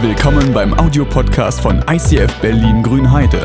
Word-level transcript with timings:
Willkommen 0.00 0.52
beim 0.52 0.78
Audiopodcast 0.78 1.60
von 1.60 1.84
ICF 1.90 2.32
Berlin 2.40 2.84
Grünheide. 2.84 3.44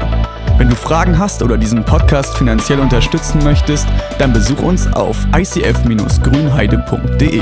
Wenn 0.60 0.70
du 0.70 0.76
Fragen 0.76 1.18
hast 1.18 1.42
oder 1.42 1.58
diesen 1.58 1.84
Podcast 1.84 2.38
finanziell 2.38 2.80
unterstützen 2.80 3.44
möchtest, 3.44 3.88
dann 4.20 4.34
besuch 4.34 4.62
uns 4.62 4.86
auf 4.94 5.18
icf-grünheide.de. 5.36 7.42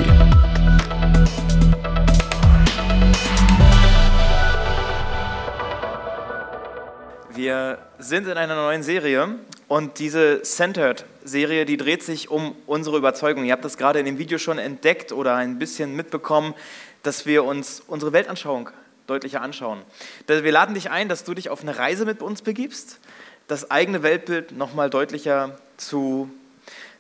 Wir 7.36 7.80
sind 8.00 8.28
in 8.28 8.38
einer 8.38 8.55
neuen 8.55 8.82
Serie 8.82 9.36
und 9.68 10.00
diese 10.00 10.43
Centered-Serie, 10.43 11.66
die 11.66 11.75
dreht 11.75 12.04
sich 12.04 12.32
um 12.32 12.55
unsere 12.66 12.98
Überzeugung. 12.98 13.43
Ihr 13.43 13.51
habt 13.51 13.65
das 13.65 13.78
gerade 13.78 14.00
in 14.00 14.06
dem 14.06 14.18
Video 14.18 14.37
schon 14.37 14.57
entdeckt 14.57 15.12
oder 15.12 15.36
ein 15.36 15.59
bisschen 15.59 15.98
mitbekommen, 15.98 16.54
dass 17.04 17.25
wir 17.25 17.43
uns 17.43 17.84
unsere 17.87 18.14
Weltanschauung 18.14 18.70
deutlicher 19.11 19.42
anschauen. 19.42 19.82
Wir 20.28 20.51
laden 20.51 20.74
dich 20.74 20.89
ein, 20.89 21.10
dass 21.10 21.25
du 21.25 21.33
dich 21.33 21.50
auf 21.50 21.61
eine 21.61 21.78
Reise 21.78 22.06
mit 22.06 22.21
uns 22.21 22.42
begibst, 22.42 23.00
das 23.47 23.70
eigene 23.70 24.04
Weltbild 24.04 24.54
nochmal 24.54 24.89
deutlicher 24.89 25.57
zu, 25.75 26.32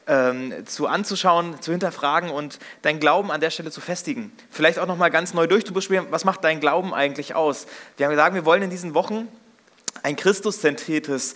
ähm, 0.07 0.65
zu 0.65 0.87
anzuschauen, 0.87 1.61
zu 1.61 1.71
hinterfragen 1.71 2.29
und 2.29 2.59
dein 2.81 2.99
Glauben 2.99 3.31
an 3.31 3.39
der 3.39 3.49
Stelle 3.49 3.71
zu 3.71 3.79
festigen. 3.79 4.33
Vielleicht 4.49 4.77
auch 4.77 4.87
nochmal 4.87 5.09
ganz 5.09 5.33
neu 5.33 5.47
durchzubespielen, 5.47 6.07
was 6.09 6.25
macht 6.25 6.43
dein 6.43 6.59
Glauben 6.59 6.93
eigentlich 6.93 7.33
aus? 7.33 7.65
Wir 7.95 8.07
haben 8.07 8.11
gesagt, 8.11 8.35
wir 8.35 8.43
wollen 8.43 8.63
in 8.63 8.69
diesen 8.69 8.93
Wochen 8.93 9.29
ein 10.03 10.17
christuszentriertes 10.17 11.35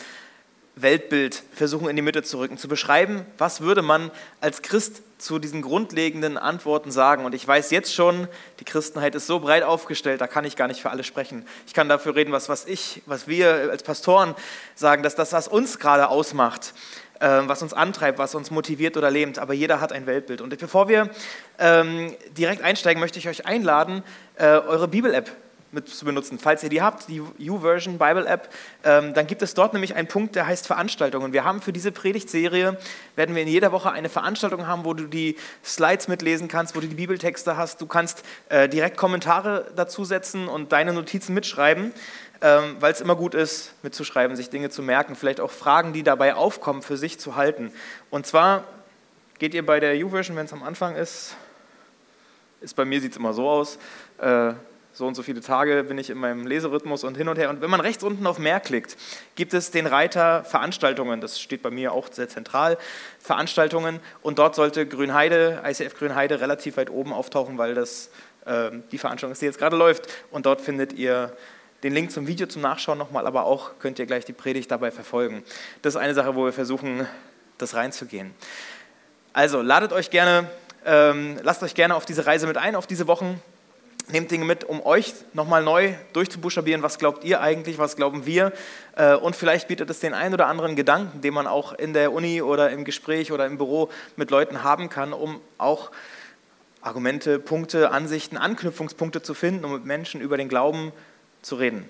Weltbild 0.76 1.44
versuchen 1.54 1.88
in 1.88 1.96
die 1.96 2.02
Mitte 2.02 2.22
zu 2.22 2.38
rücken, 2.38 2.58
zu 2.58 2.68
beschreiben, 2.68 3.26
was 3.38 3.62
würde 3.62 3.82
man 3.82 4.12
als 4.42 4.62
Christ 4.62 5.02
zu 5.18 5.40
diesen 5.40 5.62
grundlegenden 5.62 6.38
Antworten 6.38 6.92
sagen. 6.92 7.24
Und 7.24 7.34
ich 7.34 7.48
weiß 7.48 7.72
jetzt 7.72 7.94
schon, 7.94 8.28
die 8.60 8.66
Christenheit 8.66 9.16
ist 9.16 9.28
so 9.28 9.40
breit 9.40 9.64
aufgestellt, 9.64 10.20
da 10.20 10.28
kann 10.28 10.44
ich 10.44 10.58
gar 10.58 10.68
nicht 10.68 10.82
für 10.82 10.90
alle 10.90 11.06
sprechen. 11.06 11.48
Ich 11.66 11.74
kann 11.74 11.88
dafür 11.88 12.16
reden, 12.16 12.34
was, 12.34 12.50
was 12.50 12.66
ich, 12.66 13.02
was 13.06 13.28
wir 13.28 13.72
als 13.72 13.84
Pastoren 13.84 14.36
sagen, 14.76 15.02
dass 15.02 15.16
das, 15.16 15.32
was 15.32 15.48
uns 15.48 15.80
gerade 15.80 16.10
ausmacht, 16.10 16.74
äh, 17.22 17.42
was 17.46 17.62
uns 17.62 17.74
antreibt, 17.74 18.20
was 18.20 18.36
uns 18.36 18.52
motiviert 18.52 18.98
oder 18.98 19.10
lähmt. 19.10 19.40
Aber 19.40 19.54
jeder 19.54 19.80
hat 19.80 19.94
ein 19.94 20.06
Weltbild. 20.06 20.42
Und 20.42 20.58
bevor 20.58 20.90
wir 20.90 21.10
ähm, 21.58 22.14
direkt 22.38 22.62
einsteigen, 22.62 23.00
möchte 23.00 23.18
ich 23.18 23.30
euch 23.30 23.46
einladen, 23.46 24.04
äh, 24.36 24.46
eure 24.46 24.90
Bibel-App 24.90 25.32
mit 25.76 25.88
zu 25.88 26.06
benutzen. 26.06 26.40
Falls 26.40 26.64
ihr 26.64 26.70
die 26.70 26.82
habt, 26.82 27.08
die 27.10 27.22
YouVersion 27.38 28.00
Bible 28.00 28.26
App, 28.26 28.50
ähm, 28.84 29.14
dann 29.14 29.28
gibt 29.28 29.44
es 29.44 29.54
dort 29.54 29.74
nämlich 29.74 29.94
einen 29.96 30.08
Punkt, 30.08 30.36
der 30.36 30.48
heißt 30.48 30.66
Veranstaltungen. 30.66 31.34
Wir 31.34 31.44
haben 31.44 31.62
für 31.62 31.72
diese 31.72 31.92
Predigtserie, 31.92 32.78
werden 33.16 33.36
wir 33.36 33.44
in 33.44 33.48
jeder 33.48 33.72
Woche 33.72 33.92
eine 33.92 34.10
Veranstaltung 34.10 34.66
haben, 34.66 34.86
wo 34.86 34.94
du 34.94 35.06
die 35.06 35.36
Slides 35.64 36.08
mitlesen 36.08 36.48
kannst, 36.48 36.76
wo 36.76 36.80
du 36.80 36.88
die 36.88 36.96
Bibeltexte 36.96 37.58
hast. 37.58 37.80
Du 37.82 37.86
kannst 37.86 38.24
äh, 38.50 38.68
direkt 38.68 38.98
Kommentare 38.98 39.72
dazu 39.76 40.06
setzen 40.06 40.48
und 40.48 40.72
deine 40.72 40.94
Notizen 40.94 41.36
mitschreiben, 41.36 41.92
ähm, 42.42 42.78
weil 42.80 42.92
es 42.92 43.02
immer 43.02 43.16
gut 43.16 43.36
ist, 43.36 43.74
mitzuschreiben, 43.84 44.36
sich 44.36 44.50
Dinge 44.50 44.70
zu 44.70 44.82
merken, 44.82 45.16
vielleicht 45.16 45.42
auch 45.42 45.52
Fragen, 45.52 45.94
die 45.94 46.02
dabei 46.02 46.34
aufkommen, 46.34 46.82
für 46.82 46.98
sich 46.98 47.20
zu 47.20 47.36
halten. 47.36 47.72
Und 48.10 48.26
zwar 48.26 48.64
geht 49.40 49.54
ihr 49.54 49.66
bei 49.66 49.80
der 49.80 49.98
YouVersion, 49.98 50.38
wenn 50.38 50.46
es 50.46 50.54
am 50.54 50.64
Anfang 50.64 50.96
ist, 50.96 51.36
ist 52.62 52.76
bei 52.76 52.86
mir 52.86 53.02
sieht 53.02 53.12
es 53.12 53.18
immer 53.18 53.34
so 53.34 53.48
aus, 53.50 53.78
äh, 54.20 54.54
so 54.96 55.06
und 55.06 55.14
so 55.14 55.24
viele 55.24 55.42
Tage 55.42 55.84
bin 55.84 55.98
ich 55.98 56.10
in 56.10 56.18
meinem 56.18 56.48
Leserhythmus 56.48 57.04
und 57.04 57.18
hin 57.18 57.28
und 57.28 57.38
her. 57.38 57.50
Und 57.50 57.62
wenn 57.62 57.70
man 57.70 57.82
rechts 57.82 58.02
unten 58.02 58.26
auf 58.26 58.40
Mehr 58.40 58.62
klickt, 58.62 58.96
gibt 59.36 59.54
es 59.54 59.70
den 59.70 59.88
Reiter 59.88 60.46
Veranstaltungen. 60.46 61.20
Das 61.20 61.40
steht 61.40 61.62
bei 61.62 61.70
mir 61.70 61.92
auch 61.92 62.08
sehr 62.12 62.30
zentral. 62.30 62.78
Veranstaltungen. 63.20 64.00
Und 64.22 64.40
dort 64.40 64.56
sollte 64.56 64.88
Grünheide, 64.88 65.62
ICF 65.66 65.96
Grünheide, 65.96 66.40
relativ 66.40 66.78
weit 66.78 66.90
oben 66.90 67.12
auftauchen, 67.12 67.58
weil 67.58 67.76
das 67.76 68.10
äh, 68.46 68.72
die 68.94 68.98
Veranstaltung 68.98 69.34
ist, 69.34 69.42
die 69.42 69.48
jetzt 69.48 69.60
gerade 69.60 69.76
läuft. 69.76 70.08
Und 70.32 70.46
dort 70.46 70.62
findet 70.62 70.94
ihr 70.94 71.36
den 71.84 71.94
Link 71.94 72.12
zum 72.12 72.26
Video 72.26 72.48
zum 72.48 72.62
Nachschauen 72.62 72.98
nochmal, 72.98 73.28
aber 73.28 73.44
auch 73.44 73.72
könnt 73.80 74.00
ihr 74.00 74.06
gleich 74.06 74.24
die 74.24 74.34
Predigt 74.34 74.72
dabei 74.72 74.92
verfolgen. 74.92 75.44
Das 75.82 75.96
ist 75.96 76.00
eine 76.00 76.14
Sache, 76.14 76.36
wo 76.36 76.46
wir 76.46 76.54
versuchen, 76.54 77.06
das 77.58 77.76
reinzugehen. 77.76 78.34
Also 79.34 79.62
ladet 79.62 79.92
euch 79.92 80.10
gerne, 80.10 80.50
ähm, 80.86 81.38
lasst 81.44 81.62
euch 81.64 81.76
gerne 81.76 81.96
auf 81.96 82.06
diese 82.06 82.26
Reise 82.26 82.48
mit 82.48 82.56
ein, 82.56 82.78
auf 82.78 82.88
diese 82.88 83.08
Wochen 83.08 83.42
nehmt 84.08 84.32
Dinge 84.32 84.46
mit, 84.46 84.64
um 84.64 84.86
euch 84.86 85.14
nochmal 85.34 85.64
neu 85.64 85.94
durchzubuchstabieren, 86.14 86.84
was 86.84 86.98
glaubt 86.98 87.24
ihr 87.24 87.42
eigentlich, 87.42 87.78
was 87.78 87.96
glauben 87.96 88.26
wir. 88.26 88.54
Äh, 88.96 89.16
und 89.16 89.36
vielleicht 89.36 89.68
bietet 89.68 89.90
es 89.90 90.00
den 90.00 90.14
einen 90.14 90.34
oder 90.34 90.48
anderen 90.48 90.76
Gedanken, 90.76 91.22
den 91.22 91.34
man 91.34 91.48
auch 91.48 91.74
in 91.74 91.94
der 91.94 92.14
Uni 92.14 92.42
oder 92.42 92.70
im 92.70 92.86
Gespräch 92.86 93.32
oder 93.32 93.46
im 93.46 93.58
Büro 93.58 93.90
mit 94.16 94.32
Leuten 94.32 94.64
haben 94.64 94.90
kann, 94.90 95.14
um 95.14 95.42
auch 95.58 95.92
Argumente, 96.82 97.40
Punkte, 97.40 97.92
Ansichten, 97.92 98.38
Anknüpfungspunkte 98.38 99.22
zu 99.22 99.34
finden, 99.34 99.66
um 99.66 99.74
mit 99.74 99.86
Menschen 99.86 100.22
über 100.22 100.38
den 100.38 100.50
Glauben 100.50 100.92
zu 101.42 101.56
reden. 101.56 101.90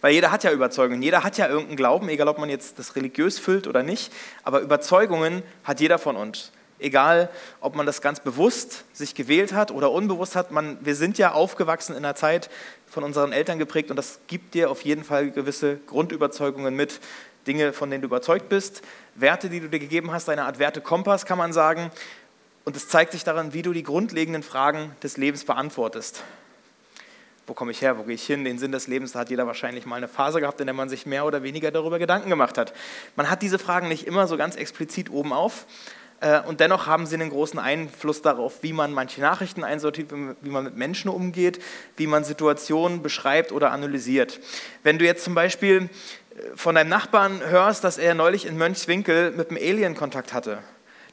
Weil 0.00 0.12
jeder 0.12 0.30
hat 0.30 0.44
ja 0.44 0.52
Überzeugungen, 0.52 1.02
jeder 1.02 1.24
hat 1.24 1.38
ja 1.38 1.48
irgendeinen 1.48 1.76
Glauben, 1.76 2.08
egal 2.08 2.28
ob 2.28 2.38
man 2.38 2.48
jetzt 2.48 2.78
das 2.78 2.96
religiös 2.96 3.38
füllt 3.38 3.66
oder 3.66 3.82
nicht, 3.82 4.12
aber 4.42 4.60
Überzeugungen 4.60 5.42
hat 5.64 5.80
jeder 5.80 5.98
von 5.98 6.16
uns. 6.16 6.52
Egal, 6.78 7.30
ob 7.60 7.76
man 7.76 7.86
das 7.86 8.02
ganz 8.02 8.20
bewusst 8.20 8.84
sich 8.92 9.14
gewählt 9.14 9.52
hat 9.52 9.70
oder 9.70 9.92
unbewusst 9.92 10.36
hat, 10.36 10.50
man, 10.50 10.76
wir 10.80 10.96
sind 10.96 11.18
ja 11.18 11.32
aufgewachsen 11.32 11.92
in 11.92 12.04
einer 12.04 12.14
Zeit 12.14 12.50
von 12.86 13.04
unseren 13.04 13.32
Eltern 13.32 13.58
geprägt 13.58 13.90
und 13.90 13.96
das 13.96 14.20
gibt 14.26 14.54
dir 14.54 14.70
auf 14.70 14.82
jeden 14.82 15.04
Fall 15.04 15.30
gewisse 15.30 15.76
Grundüberzeugungen 15.86 16.74
mit, 16.74 17.00
Dinge, 17.46 17.72
von 17.72 17.90
denen 17.90 18.02
du 18.02 18.06
überzeugt 18.06 18.48
bist, 18.48 18.82
Werte, 19.14 19.48
die 19.48 19.60
du 19.60 19.68
dir 19.68 19.78
gegeben 19.78 20.12
hast, 20.12 20.28
eine 20.28 20.44
Art 20.44 20.58
Wertekompass 20.58 21.26
kann 21.26 21.38
man 21.38 21.52
sagen. 21.52 21.90
Und 22.64 22.76
es 22.76 22.88
zeigt 22.88 23.12
sich 23.12 23.24
daran, 23.24 23.52
wie 23.52 23.62
du 23.62 23.72
die 23.72 23.82
grundlegenden 23.82 24.42
Fragen 24.42 24.96
des 25.02 25.16
Lebens 25.16 25.44
beantwortest. 25.44 26.22
Wo 27.46 27.52
komme 27.52 27.72
ich 27.72 27.82
her? 27.82 27.98
Wo 27.98 28.04
gehe 28.04 28.14
ich 28.14 28.24
hin? 28.24 28.44
Den 28.44 28.58
Sinn 28.58 28.72
des 28.72 28.86
Lebens, 28.86 29.12
da 29.12 29.20
hat 29.20 29.28
jeder 29.28 29.46
wahrscheinlich 29.46 29.84
mal 29.84 29.96
eine 29.96 30.08
Phase 30.08 30.40
gehabt, 30.40 30.60
in 30.60 30.66
der 30.66 30.74
man 30.74 30.88
sich 30.88 31.04
mehr 31.04 31.26
oder 31.26 31.42
weniger 31.42 31.70
darüber 31.70 31.98
Gedanken 31.98 32.30
gemacht 32.30 32.56
hat. 32.56 32.72
Man 33.16 33.28
hat 33.28 33.42
diese 33.42 33.58
Fragen 33.58 33.88
nicht 33.88 34.06
immer 34.06 34.26
so 34.26 34.38
ganz 34.38 34.56
explizit 34.56 35.10
oben 35.10 35.34
auf, 35.34 35.66
und 36.46 36.60
dennoch 36.60 36.86
haben 36.86 37.06
sie 37.06 37.16
einen 37.16 37.30
großen 37.30 37.58
Einfluss 37.58 38.22
darauf, 38.22 38.62
wie 38.62 38.72
man 38.72 38.92
manche 38.92 39.20
Nachrichten 39.20 39.62
einsortiert, 39.62 40.10
wie 40.40 40.50
man 40.50 40.64
mit 40.64 40.76
Menschen 40.76 41.10
umgeht, 41.10 41.60
wie 41.96 42.06
man 42.06 42.24
Situationen 42.24 43.02
beschreibt 43.02 43.52
oder 43.52 43.72
analysiert. 43.72 44.40
Wenn 44.82 44.98
du 44.98 45.04
jetzt 45.04 45.24
zum 45.24 45.34
Beispiel 45.34 45.82
äh, 45.82 46.56
von 46.56 46.74
deinem 46.74 46.88
Nachbarn 46.88 47.40
hörst, 47.46 47.84
dass 47.84 47.98
er 47.98 48.14
neulich 48.14 48.46
in 48.46 48.56
Mönchswinkel 48.56 49.32
mit 49.32 49.50
einem 49.50 49.58
Alien 49.58 49.94
Kontakt 49.94 50.32
hatte, 50.32 50.58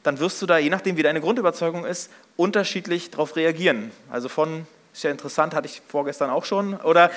dann 0.02 0.18
wirst 0.18 0.40
du 0.40 0.46
da, 0.46 0.58
je 0.58 0.70
nachdem 0.70 0.96
wie 0.96 1.02
deine 1.02 1.20
Grundüberzeugung 1.20 1.84
ist, 1.84 2.10
unterschiedlich 2.36 3.10
darauf 3.10 3.36
reagieren. 3.36 3.90
Also 4.10 4.28
von 4.28 4.66
ist 4.92 5.04
ja 5.04 5.10
interessant, 5.10 5.54
hatte 5.54 5.66
ich 5.66 5.80
vorgestern 5.88 6.28
auch 6.28 6.44
schon. 6.44 6.74
Oder, 6.74 7.06
äh, 7.06 7.10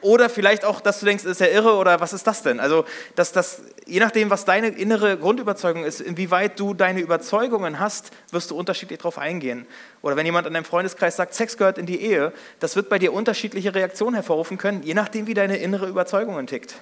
oder 0.00 0.30
vielleicht 0.30 0.64
auch, 0.64 0.80
dass 0.80 1.00
du 1.00 1.06
denkst, 1.06 1.24
ist 1.24 1.40
ja 1.40 1.46
irre 1.46 1.74
oder 1.74 2.00
was 2.00 2.14
ist 2.14 2.26
das 2.26 2.42
denn? 2.42 2.58
Also, 2.58 2.86
dass 3.14 3.32
das, 3.32 3.62
je 3.84 4.00
nachdem, 4.00 4.30
was 4.30 4.46
deine 4.46 4.68
innere 4.68 5.18
Grundüberzeugung 5.18 5.84
ist, 5.84 6.00
inwieweit 6.00 6.58
du 6.58 6.72
deine 6.72 7.00
Überzeugungen 7.00 7.78
hast, 7.78 8.12
wirst 8.30 8.50
du 8.50 8.56
unterschiedlich 8.56 8.98
darauf 8.98 9.18
eingehen. 9.18 9.66
Oder 10.00 10.16
wenn 10.16 10.24
jemand 10.24 10.46
in 10.46 10.54
deinem 10.54 10.64
Freundeskreis 10.64 11.16
sagt, 11.16 11.34
Sex 11.34 11.58
gehört 11.58 11.76
in 11.76 11.84
die 11.84 12.00
Ehe, 12.00 12.32
das 12.60 12.76
wird 12.76 12.88
bei 12.88 12.98
dir 12.98 13.12
unterschiedliche 13.12 13.74
Reaktionen 13.74 14.14
hervorrufen 14.14 14.56
können, 14.56 14.82
je 14.82 14.94
nachdem, 14.94 15.26
wie 15.26 15.34
deine 15.34 15.58
innere 15.58 15.88
Überzeugung 15.88 16.46
tickt. 16.46 16.76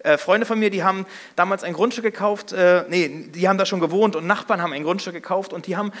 Äh, 0.00 0.18
Freunde 0.18 0.44
von 0.44 0.58
mir, 0.58 0.70
die 0.70 0.82
haben 0.82 1.06
damals 1.36 1.62
ein 1.62 1.72
Grundstück 1.72 2.04
gekauft, 2.04 2.52
äh, 2.52 2.84
nee, 2.88 3.28
die 3.32 3.48
haben 3.48 3.58
da 3.58 3.64
schon 3.64 3.80
gewohnt 3.80 4.16
und 4.16 4.26
Nachbarn 4.26 4.60
haben 4.60 4.72
ein 4.72 4.82
Grundstück 4.82 5.14
gekauft 5.14 5.52
und 5.52 5.68
die 5.68 5.76
haben 5.76 5.92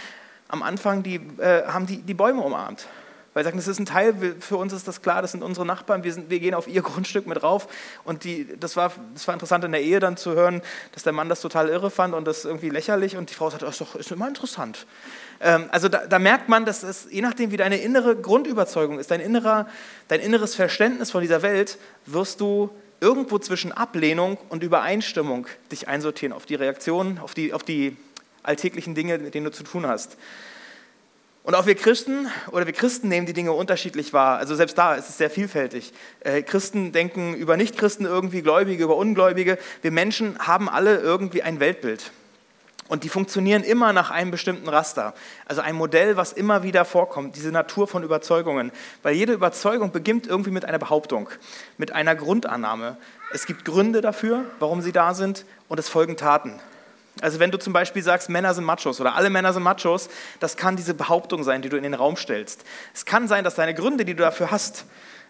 am 0.48 0.62
Anfang 0.62 1.02
die, 1.02 1.16
äh, 1.38 1.62
haben 1.66 1.86
die, 1.86 2.02
die 2.02 2.14
Bäume 2.14 2.42
umarmt. 2.42 2.86
Weil 3.34 3.42
sie 3.42 3.48
sagen, 3.48 3.58
das 3.58 3.66
ist 3.66 3.80
ein 3.80 3.86
Teil, 3.86 4.36
für 4.38 4.56
uns 4.56 4.72
ist 4.72 4.86
das 4.86 5.02
klar, 5.02 5.20
das 5.20 5.32
sind 5.32 5.42
unsere 5.42 5.66
Nachbarn, 5.66 6.04
wir, 6.04 6.12
sind, 6.12 6.30
wir 6.30 6.38
gehen 6.38 6.54
auf 6.54 6.68
ihr 6.68 6.82
Grundstück 6.82 7.26
mit 7.26 7.42
rauf. 7.42 7.66
Und 8.04 8.24
die, 8.24 8.48
das, 8.58 8.76
war, 8.76 8.92
das 9.12 9.26
war 9.26 9.34
interessant 9.34 9.64
in 9.64 9.72
der 9.72 9.82
Ehe 9.82 9.98
dann 9.98 10.16
zu 10.16 10.34
hören, 10.34 10.62
dass 10.92 11.02
der 11.02 11.12
Mann 11.12 11.28
das 11.28 11.40
total 11.40 11.68
irre 11.68 11.90
fand 11.90 12.14
und 12.14 12.26
das 12.26 12.44
irgendwie 12.44 12.70
lächerlich. 12.70 13.16
Und 13.16 13.30
die 13.30 13.34
Frau 13.34 13.50
sagt, 13.50 13.62
das 13.62 13.70
ist 13.72 13.80
doch 13.80 13.96
ist 13.96 14.12
immer 14.12 14.28
interessant. 14.28 14.86
Ähm, 15.40 15.66
also 15.72 15.88
da, 15.88 16.06
da, 16.06 16.18
merkt 16.20 16.48
man, 16.48 16.64
dass 16.64 16.84
es, 16.84 17.08
je 17.10 17.22
nachdem, 17.22 17.50
wie 17.50 17.56
deine 17.56 17.78
innere 17.78 18.14
Grundüberzeugung 18.16 19.00
ist, 19.00 19.10
dein, 19.10 19.20
innerer, 19.20 19.66
dein 20.08 20.20
inneres 20.20 20.54
Verständnis 20.54 21.10
von 21.10 21.20
dieser 21.20 21.42
Welt, 21.42 21.78
wirst 22.06 22.40
du 22.40 22.70
irgendwo 23.00 23.38
zwischen 23.38 23.72
Ablehnung 23.72 24.38
und 24.48 24.62
Übereinstimmung 24.62 25.48
dich 25.72 25.88
einsortieren 25.88 26.32
auf 26.32 26.46
die 26.46 26.54
Reaktionen, 26.54 27.18
auf 27.18 27.34
die, 27.34 27.52
auf 27.52 27.64
die 27.64 27.96
alltäglichen 28.44 28.94
Dinge, 28.94 29.18
mit 29.18 29.34
denen 29.34 29.46
du 29.46 29.52
zu 29.52 29.64
tun 29.64 29.86
hast. 29.86 30.16
Und 31.44 31.54
auch 31.54 31.66
wir 31.66 31.74
Christen 31.74 32.26
oder 32.52 32.64
wir 32.64 32.72
Christen 32.72 33.08
nehmen 33.08 33.26
die 33.26 33.34
Dinge 33.34 33.52
unterschiedlich 33.52 34.14
wahr. 34.14 34.38
Also 34.38 34.54
selbst 34.54 34.78
da 34.78 34.94
ist 34.94 35.10
es 35.10 35.18
sehr 35.18 35.28
vielfältig. 35.28 35.92
Äh, 36.20 36.40
Christen 36.40 36.90
denken 36.90 37.34
über 37.34 37.58
Nichtchristen 37.58 38.06
irgendwie, 38.06 38.40
Gläubige 38.40 38.82
über 38.82 38.96
Ungläubige. 38.96 39.58
Wir 39.82 39.90
Menschen 39.90 40.38
haben 40.38 40.70
alle 40.70 40.96
irgendwie 40.96 41.42
ein 41.42 41.60
Weltbild. 41.60 42.12
Und 42.88 43.04
die 43.04 43.10
funktionieren 43.10 43.62
immer 43.62 43.92
nach 43.92 44.10
einem 44.10 44.30
bestimmten 44.30 44.70
Raster. 44.70 45.12
Also 45.44 45.60
ein 45.60 45.74
Modell, 45.74 46.16
was 46.16 46.32
immer 46.32 46.62
wieder 46.62 46.86
vorkommt, 46.86 47.36
diese 47.36 47.52
Natur 47.52 47.86
von 47.88 48.02
Überzeugungen. 48.02 48.72
Weil 49.02 49.14
jede 49.14 49.34
Überzeugung 49.34 49.92
beginnt 49.92 50.26
irgendwie 50.26 50.50
mit 50.50 50.64
einer 50.64 50.78
Behauptung, 50.78 51.28
mit 51.76 51.92
einer 51.92 52.14
Grundannahme. 52.14 52.96
Es 53.34 53.44
gibt 53.44 53.66
Gründe 53.66 54.00
dafür, 54.00 54.46
warum 54.60 54.80
sie 54.80 54.92
da 54.92 55.12
sind, 55.12 55.44
und 55.68 55.78
es 55.78 55.90
folgen 55.90 56.16
Taten. 56.16 56.58
Also 57.20 57.38
wenn 57.38 57.50
du 57.50 57.58
zum 57.58 57.72
Beispiel 57.72 58.02
sagst, 58.02 58.28
Männer 58.28 58.54
sind 58.54 58.64
Machos 58.64 59.00
oder 59.00 59.14
alle 59.14 59.30
Männer 59.30 59.52
sind 59.52 59.62
Machos, 59.62 60.08
das 60.40 60.56
kann 60.56 60.76
diese 60.76 60.94
Behauptung 60.94 61.44
sein, 61.44 61.62
die 61.62 61.68
du 61.68 61.76
in 61.76 61.84
den 61.84 61.94
Raum 61.94 62.16
stellst. 62.16 62.64
Es 62.92 63.04
kann 63.04 63.28
sein, 63.28 63.44
dass 63.44 63.54
deine 63.54 63.74
Gründe, 63.74 64.04
die 64.04 64.14
du 64.14 64.22
dafür 64.22 64.50
hast, 64.50 64.84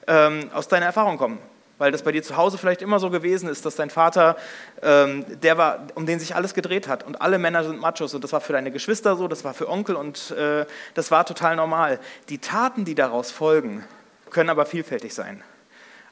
ähm, 0.07 0.51
aus 0.55 0.69
deiner 0.69 0.87
Erfahrung 0.87 1.19
kommen. 1.19 1.39
Weil 1.77 1.91
das 1.91 2.03
bei 2.03 2.13
dir 2.13 2.23
zu 2.23 2.37
Hause 2.37 2.57
vielleicht 2.57 2.83
immer 2.83 3.01
so 3.01 3.11
gewesen 3.11 3.49
ist, 3.49 3.67
dass 3.67 3.75
dein 3.75 3.91
Vater, 3.91 4.37
ähm, 4.81 5.25
der 5.43 5.59
war, 5.59 5.87
um 5.97 6.07
den 6.07 6.21
sich 6.21 6.37
alles 6.37 6.55
gedreht 6.55 6.87
hat. 6.87 7.03
Und 7.03 7.21
alle 7.21 7.39
Männer 7.39 7.65
sind 7.65 7.81
Machos. 7.81 8.15
Und 8.15 8.23
das 8.23 8.33
war 8.33 8.41
für 8.41 8.53
deine 8.53 8.71
Geschwister 8.71 9.17
so, 9.17 9.27
das 9.27 9.45
war 9.45 9.55
für 9.55 9.69
Onkel 9.69 9.97
und 9.97 10.31
äh, 10.31 10.67
das 10.95 11.11
war 11.11 11.27
total 11.27 11.57
normal. 11.57 11.99
Die 12.29 12.39
Taten, 12.39 12.85
die 12.85 12.95
daraus 12.95 13.33
folgen, 13.33 13.85
können 14.31 14.51
aber 14.51 14.67
vielfältig 14.67 15.15
sein. 15.15 15.43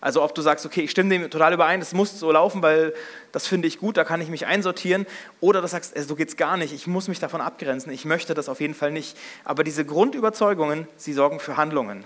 Also 0.03 0.21
ob 0.21 0.35
du 0.35 0.43
sagst, 0.43 0.67
okay, 0.67 0.81
ich 0.81 0.91
stimme 0.91 1.11
dem 1.11 1.31
total 1.31 1.55
überein, 1.55 1.79
das 1.79 1.93
muss 1.93 2.19
so 2.19 2.33
laufen, 2.33 2.61
weil 2.61 2.93
das 3.31 3.47
finde 3.47 3.69
ich 3.69 3.79
gut, 3.79 3.97
da 3.97 4.03
kann 4.03 4.21
ich 4.21 4.29
mich 4.29 4.47
einsortieren. 4.47 5.07
Oder 5.41 5.63
du 5.63 5.69
sagst, 5.69 5.97
so 5.97 6.17
geht 6.17 6.29
es 6.29 6.37
gar 6.37 6.57
nicht, 6.57 6.75
ich 6.75 6.89
muss 6.89 7.07
mich 7.07 7.21
davon 7.21 7.41
abgrenzen, 7.41 7.93
ich 7.93 8.05
möchte 8.05 8.35
das 8.35 8.49
auf 8.49 8.61
jeden 8.61 8.75
Fall 8.75 8.91
nicht. 8.91 9.17
Aber 9.45 9.63
diese 9.63 9.85
Grundüberzeugungen, 9.85 10.89
sie 10.97 11.13
sorgen 11.13 11.39
für 11.39 11.57
Handlungen. 11.57 12.05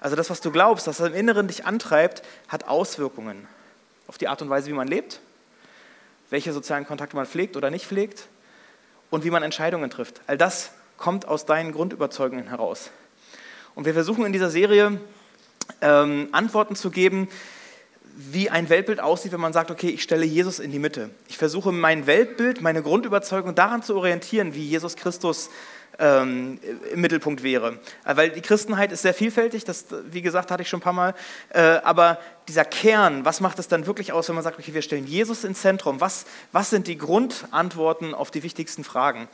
Also 0.00 0.16
das, 0.16 0.30
was 0.30 0.40
du 0.40 0.50
glaubst, 0.52 0.86
das 0.86 1.00
im 1.00 1.12
Inneren 1.12 1.46
dich 1.46 1.66
antreibt, 1.66 2.22
hat 2.48 2.66
Auswirkungen 2.66 3.46
auf 4.08 4.16
die 4.16 4.26
Art 4.26 4.40
und 4.40 4.48
Weise, 4.48 4.68
wie 4.68 4.74
man 4.74 4.88
lebt, 4.88 5.20
welche 6.30 6.50
sozialen 6.54 6.86
Kontakte 6.86 7.14
man 7.14 7.26
pflegt 7.26 7.58
oder 7.58 7.70
nicht 7.70 7.86
pflegt 7.86 8.26
und 9.10 9.22
wie 9.22 9.30
man 9.30 9.42
Entscheidungen 9.42 9.90
trifft. 9.90 10.22
All 10.26 10.38
das 10.38 10.70
kommt 10.96 11.28
aus 11.28 11.44
deinen 11.44 11.72
Grundüberzeugungen 11.72 12.48
heraus. 12.48 12.90
Und 13.74 13.84
wir 13.84 13.92
versuchen 13.92 14.24
in 14.24 14.32
dieser 14.32 14.48
Serie 14.48 14.98
ähm, 15.80 16.28
Antworten 16.32 16.76
zu 16.76 16.90
geben, 16.90 17.28
wie 18.16 18.48
ein 18.48 18.68
Weltbild 18.68 19.00
aussieht, 19.00 19.32
wenn 19.32 19.40
man 19.40 19.52
sagt, 19.52 19.70
okay, 19.70 19.88
ich 19.88 20.02
stelle 20.02 20.24
Jesus 20.24 20.60
in 20.60 20.70
die 20.70 20.78
Mitte. 20.78 21.10
Ich 21.28 21.36
versuche 21.36 21.72
mein 21.72 22.06
Weltbild, 22.06 22.60
meine 22.60 22.82
Grundüberzeugung 22.82 23.54
daran 23.54 23.82
zu 23.82 23.96
orientieren, 23.96 24.54
wie 24.54 24.62
Jesus 24.62 24.94
Christus 24.94 25.50
ähm, 25.98 26.58
im 26.92 27.00
Mittelpunkt 27.00 27.42
wäre. 27.42 27.78
Äh, 28.04 28.16
weil 28.16 28.30
die 28.30 28.40
Christenheit 28.40 28.92
ist 28.92 29.02
sehr 29.02 29.14
vielfältig, 29.14 29.64
das, 29.64 29.86
wie 30.10 30.22
gesagt, 30.22 30.50
hatte 30.50 30.62
ich 30.62 30.68
schon 30.68 30.80
ein 30.80 30.82
paar 30.82 30.92
Mal. 30.92 31.14
Äh, 31.50 31.60
aber 31.60 32.18
dieser 32.48 32.64
Kern, 32.64 33.24
was 33.24 33.40
macht 33.40 33.58
es 33.58 33.68
dann 33.68 33.86
wirklich 33.86 34.12
aus, 34.12 34.28
wenn 34.28 34.34
man 34.34 34.44
sagt, 34.44 34.58
okay, 34.58 34.74
wir 34.74 34.82
stellen 34.82 35.06
Jesus 35.06 35.44
ins 35.44 35.60
Zentrum? 35.60 36.00
Was, 36.00 36.26
was 36.52 36.70
sind 36.70 36.86
die 36.86 36.98
Grundantworten 36.98 38.14
auf 38.14 38.30
die 38.30 38.42
wichtigsten 38.42 38.84
Fragen? 38.84 39.28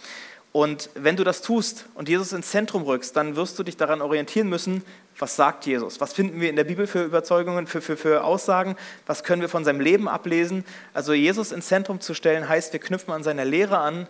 Und 0.53 0.91
wenn 0.95 1.17
du 1.17 1.23
das 1.23 1.43
tust 1.43 1.87
und 1.95 2.09
Jesus 2.09 2.33
ins 2.33 2.51
Zentrum 2.51 2.83
rückst, 2.83 3.17
dann 3.17 3.37
wirst 3.37 3.59
du 3.59 3.63
dich 3.63 3.77
daran 3.77 4.03
orientieren 4.03 4.49
müssen, 4.49 4.83
was 5.17 5.37
sagt 5.37 5.67
Jesus? 5.67 6.01
Was 6.01 6.13
finden 6.13 6.41
wir 6.41 6.51
in 6.51 6.57
der 6.57 6.65
Bibel 6.65 6.87
für 6.87 7.05
Überzeugungen, 7.05 7.67
für, 7.67 7.81
für, 7.81 7.97
für 7.97 8.25
Aussagen? 8.25 8.75
Was 9.07 9.23
können 9.23 9.43
wir 9.43 9.49
von 9.49 9.65
seinem 9.65 9.81
Leben 9.81 10.09
ablesen? 10.09 10.65
Also 10.93 11.13
Jesus 11.13 11.53
ins 11.53 11.69
Zentrum 11.69 12.01
zu 12.01 12.15
stellen, 12.15 12.49
heißt, 12.49 12.73
wir 12.73 12.81
knüpfen 12.81 13.13
an 13.13 13.23
seiner 13.23 13.45
Lehre 13.45 13.79
an 13.79 14.09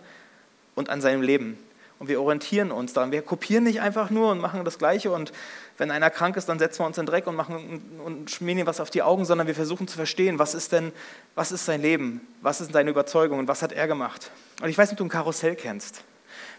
und 0.73 0.89
an 0.89 1.01
seinem 1.01 1.21
Leben 1.21 1.59
und 2.01 2.07
wir 2.07 2.19
orientieren 2.19 2.71
uns 2.71 2.93
daran. 2.93 3.11
Wir 3.11 3.21
kopieren 3.21 3.63
nicht 3.63 3.79
einfach 3.79 4.09
nur 4.09 4.31
und 4.31 4.39
machen 4.39 4.65
das 4.65 4.79
Gleiche 4.79 5.11
und 5.11 5.31
wenn 5.77 5.91
einer 5.91 6.09
krank 6.09 6.35
ist, 6.35 6.49
dann 6.49 6.57
setzen 6.57 6.79
wir 6.79 6.87
uns 6.87 6.97
in 6.97 7.05
den 7.05 7.11
Dreck 7.11 7.27
und, 7.27 7.35
machen, 7.35 7.99
und 8.03 8.31
schmieren 8.31 8.57
ihm 8.57 8.65
was 8.65 8.79
auf 8.79 8.89
die 8.89 9.03
Augen, 9.03 9.23
sondern 9.25 9.45
wir 9.45 9.53
versuchen 9.53 9.87
zu 9.87 9.97
verstehen, 9.97 10.39
was 10.39 10.55
ist 10.55 10.71
denn, 10.71 10.93
was 11.35 11.51
ist 11.51 11.65
sein 11.65 11.79
Leben, 11.79 12.21
was 12.41 12.59
ist 12.59 12.73
seine 12.73 12.89
Überzeugung 12.89 13.37
und 13.37 13.47
was 13.47 13.61
hat 13.61 13.71
er 13.71 13.85
gemacht. 13.85 14.31
Und 14.63 14.69
ich 14.69 14.77
weiß 14.79 14.89
nicht, 14.89 14.93
ob 14.93 14.97
du 14.97 15.05
ein 15.05 15.09
Karussell 15.09 15.55
kennst. 15.55 16.03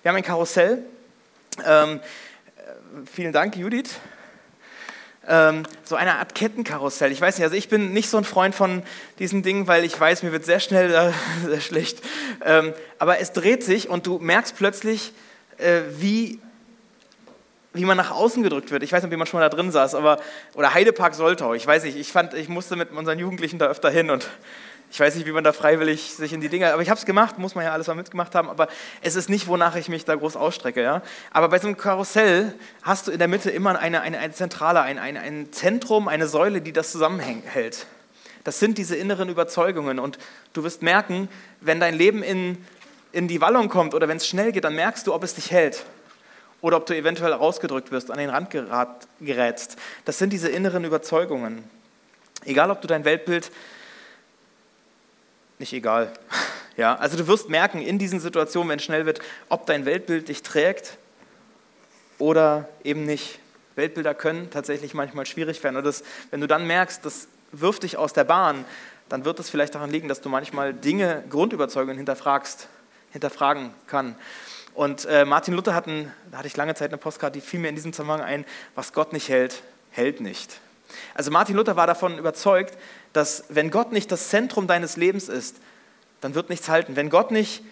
Wir 0.02 0.08
haben 0.08 0.16
ein 0.16 0.24
Karussell. 0.24 0.82
Ähm, 1.64 2.00
äh, 2.56 2.60
vielen 3.06 3.32
Dank, 3.32 3.54
Judith. 3.54 4.00
Ähm, 5.28 5.62
so 5.84 5.94
eine 5.94 6.16
Art 6.16 6.34
Kettenkarussell. 6.34 7.12
Ich 7.12 7.20
weiß 7.20 7.38
nicht, 7.38 7.44
also 7.44 7.54
ich 7.54 7.68
bin 7.68 7.92
nicht 7.92 8.10
so 8.10 8.16
ein 8.16 8.24
Freund 8.24 8.52
von 8.52 8.82
diesen 9.20 9.44
Dingen, 9.44 9.68
weil 9.68 9.84
ich 9.84 9.98
weiß, 9.98 10.24
mir 10.24 10.32
wird 10.32 10.44
sehr 10.44 10.58
schnell 10.58 10.92
äh, 10.92 11.12
sehr 11.46 11.60
schlecht. 11.60 12.02
Ähm, 12.44 12.74
aber 12.98 13.20
es 13.20 13.32
dreht 13.32 13.62
sich 13.62 13.88
und 13.88 14.08
du 14.08 14.18
merkst 14.18 14.56
plötzlich, 14.56 15.12
äh, 15.58 15.82
wie, 15.98 16.40
wie 17.72 17.84
man 17.84 17.96
nach 17.96 18.10
außen 18.10 18.42
gedrückt 18.42 18.72
wird. 18.72 18.82
Ich 18.82 18.90
weiß 18.90 19.04
nicht, 19.04 19.12
wie 19.12 19.16
man 19.16 19.28
schon 19.28 19.38
mal 19.38 19.48
da 19.48 19.54
drin 19.54 19.70
saß, 19.70 19.94
aber, 19.94 20.18
oder 20.54 20.74
Heidepark 20.74 21.14
Soltau, 21.14 21.54
ich 21.54 21.64
weiß 21.64 21.84
nicht, 21.84 21.96
ich 21.96 22.10
fand, 22.10 22.34
ich 22.34 22.48
musste 22.48 22.74
mit 22.74 22.90
unseren 22.90 23.20
Jugendlichen 23.20 23.60
da 23.60 23.68
öfter 23.68 23.90
hin 23.90 24.10
und 24.10 24.28
ich 24.92 25.00
weiß 25.00 25.16
nicht, 25.16 25.26
wie 25.26 25.32
man 25.32 25.42
da 25.42 25.52
freiwillig 25.52 26.14
sich 26.14 26.32
in 26.32 26.40
die 26.40 26.48
Dinge, 26.48 26.72
aber 26.72 26.82
ich 26.82 26.90
habe 26.90 27.00
es 27.00 27.06
gemacht, 27.06 27.38
muss 27.38 27.54
man 27.54 27.64
ja 27.64 27.72
alles 27.72 27.86
mal 27.88 27.94
mitgemacht 27.94 28.34
haben, 28.34 28.48
aber 28.48 28.68
es 29.00 29.16
ist 29.16 29.28
nicht, 29.28 29.48
wonach 29.48 29.74
ich 29.74 29.88
mich 29.88 30.04
da 30.04 30.14
groß 30.14 30.36
ausstrecke. 30.36 30.82
Ja? 30.82 31.02
Aber 31.30 31.48
bei 31.48 31.58
so 31.58 31.66
einem 31.66 31.76
Karussell 31.76 32.54
hast 32.82 33.08
du 33.08 33.10
in 33.10 33.18
der 33.18 33.28
Mitte 33.28 33.50
immer 33.50 33.78
eine, 33.78 34.02
eine, 34.02 34.18
eine 34.18 34.32
Zentrale, 34.32 34.82
ein, 34.82 34.98
ein, 34.98 35.16
ein 35.16 35.52
Zentrum, 35.52 36.06
eine 36.06 36.28
Säule, 36.28 36.60
die 36.60 36.72
das 36.72 36.92
zusammenhält. 36.92 37.86
Das 38.44 38.60
sind 38.60 38.78
diese 38.78 38.94
inneren 38.94 39.28
Überzeugungen 39.28 39.98
und 39.98 40.18
du 40.52 40.62
wirst 40.62 40.82
merken, 40.82 41.28
wenn 41.60 41.80
dein 41.80 41.94
Leben 41.94 42.22
in 42.22 42.58
in 43.12 43.28
die 43.28 43.40
Wallung 43.40 43.68
kommt 43.68 43.94
oder 43.94 44.08
wenn 44.08 44.16
es 44.16 44.26
schnell 44.26 44.52
geht, 44.52 44.64
dann 44.64 44.74
merkst 44.74 45.06
du, 45.06 45.14
ob 45.14 45.22
es 45.22 45.34
dich 45.34 45.50
hält 45.50 45.84
oder 46.60 46.78
ob 46.78 46.86
du 46.86 46.96
eventuell 46.96 47.32
rausgedrückt 47.32 47.92
wirst, 47.92 48.10
an 48.10 48.18
den 48.18 48.30
Rand 48.30 48.50
gerätst. 49.20 49.76
Das 50.04 50.18
sind 50.18 50.32
diese 50.32 50.48
inneren 50.48 50.84
Überzeugungen. 50.84 51.64
Egal, 52.44 52.70
ob 52.70 52.80
du 52.80 52.88
dein 52.88 53.04
Weltbild, 53.04 53.50
nicht 55.62 55.72
egal. 55.72 56.12
Ja, 56.78 56.94
also 56.94 57.18
du 57.18 57.26
wirst 57.26 57.50
merken 57.50 57.82
in 57.82 57.98
diesen 57.98 58.18
Situationen, 58.18 58.70
wenn 58.70 58.78
es 58.78 58.84
schnell 58.84 59.04
wird, 59.04 59.20
ob 59.50 59.66
dein 59.66 59.84
Weltbild 59.84 60.30
dich 60.30 60.42
trägt 60.42 60.96
oder 62.18 62.66
eben 62.82 63.04
nicht. 63.04 63.40
Weltbilder 63.74 64.14
können 64.14 64.48
tatsächlich 64.48 64.94
manchmal 64.94 65.26
schwierig 65.26 65.62
werden. 65.62 65.76
Und 65.76 65.84
das, 65.84 66.02
wenn 66.30 66.40
du 66.40 66.46
dann 66.46 66.66
merkst, 66.66 67.04
das 67.04 67.28
wirft 67.52 67.82
dich 67.82 67.98
aus 67.98 68.14
der 68.14 68.24
Bahn, 68.24 68.64
dann 69.10 69.26
wird 69.26 69.38
es 69.38 69.50
vielleicht 69.50 69.74
daran 69.74 69.90
liegen, 69.90 70.08
dass 70.08 70.22
du 70.22 70.30
manchmal 70.30 70.72
Dinge, 70.72 71.22
Grundüberzeugungen 71.28 71.98
hinterfragst 71.98 72.68
hinterfragen 73.12 73.74
kann. 73.86 74.16
Und 74.74 75.04
äh, 75.04 75.24
Martin 75.26 75.54
Luther 75.54 75.74
hat, 75.74 75.86
ein, 75.86 76.10
da 76.30 76.38
hatte 76.38 76.48
ich 76.48 76.56
lange 76.56 76.74
Zeit 76.74 76.88
eine 76.88 76.96
Postkarte, 76.96 77.38
die 77.38 77.44
fiel 77.44 77.60
mir 77.60 77.68
in 77.68 77.74
diesem 77.74 77.92
Zusammenhang 77.92 78.22
ein, 78.22 78.46
was 78.74 78.94
Gott 78.94 79.12
nicht 79.12 79.28
hält, 79.28 79.62
hält 79.90 80.20
nicht. 80.20 80.58
Also 81.14 81.30
Martin 81.30 81.56
Luther 81.56 81.76
war 81.76 81.86
davon 81.86 82.18
überzeugt, 82.18 82.76
dass 83.12 83.44
wenn 83.48 83.70
Gott 83.70 83.92
nicht 83.92 84.10
das 84.10 84.28
Zentrum 84.28 84.66
deines 84.66 84.96
Lebens 84.96 85.28
ist, 85.28 85.56
dann 86.20 86.34
wird 86.34 86.50
nichts 86.50 86.68
halten. 86.68 86.96
Wenn 86.96 87.10
Gott 87.10 87.30
nicht 87.30 87.62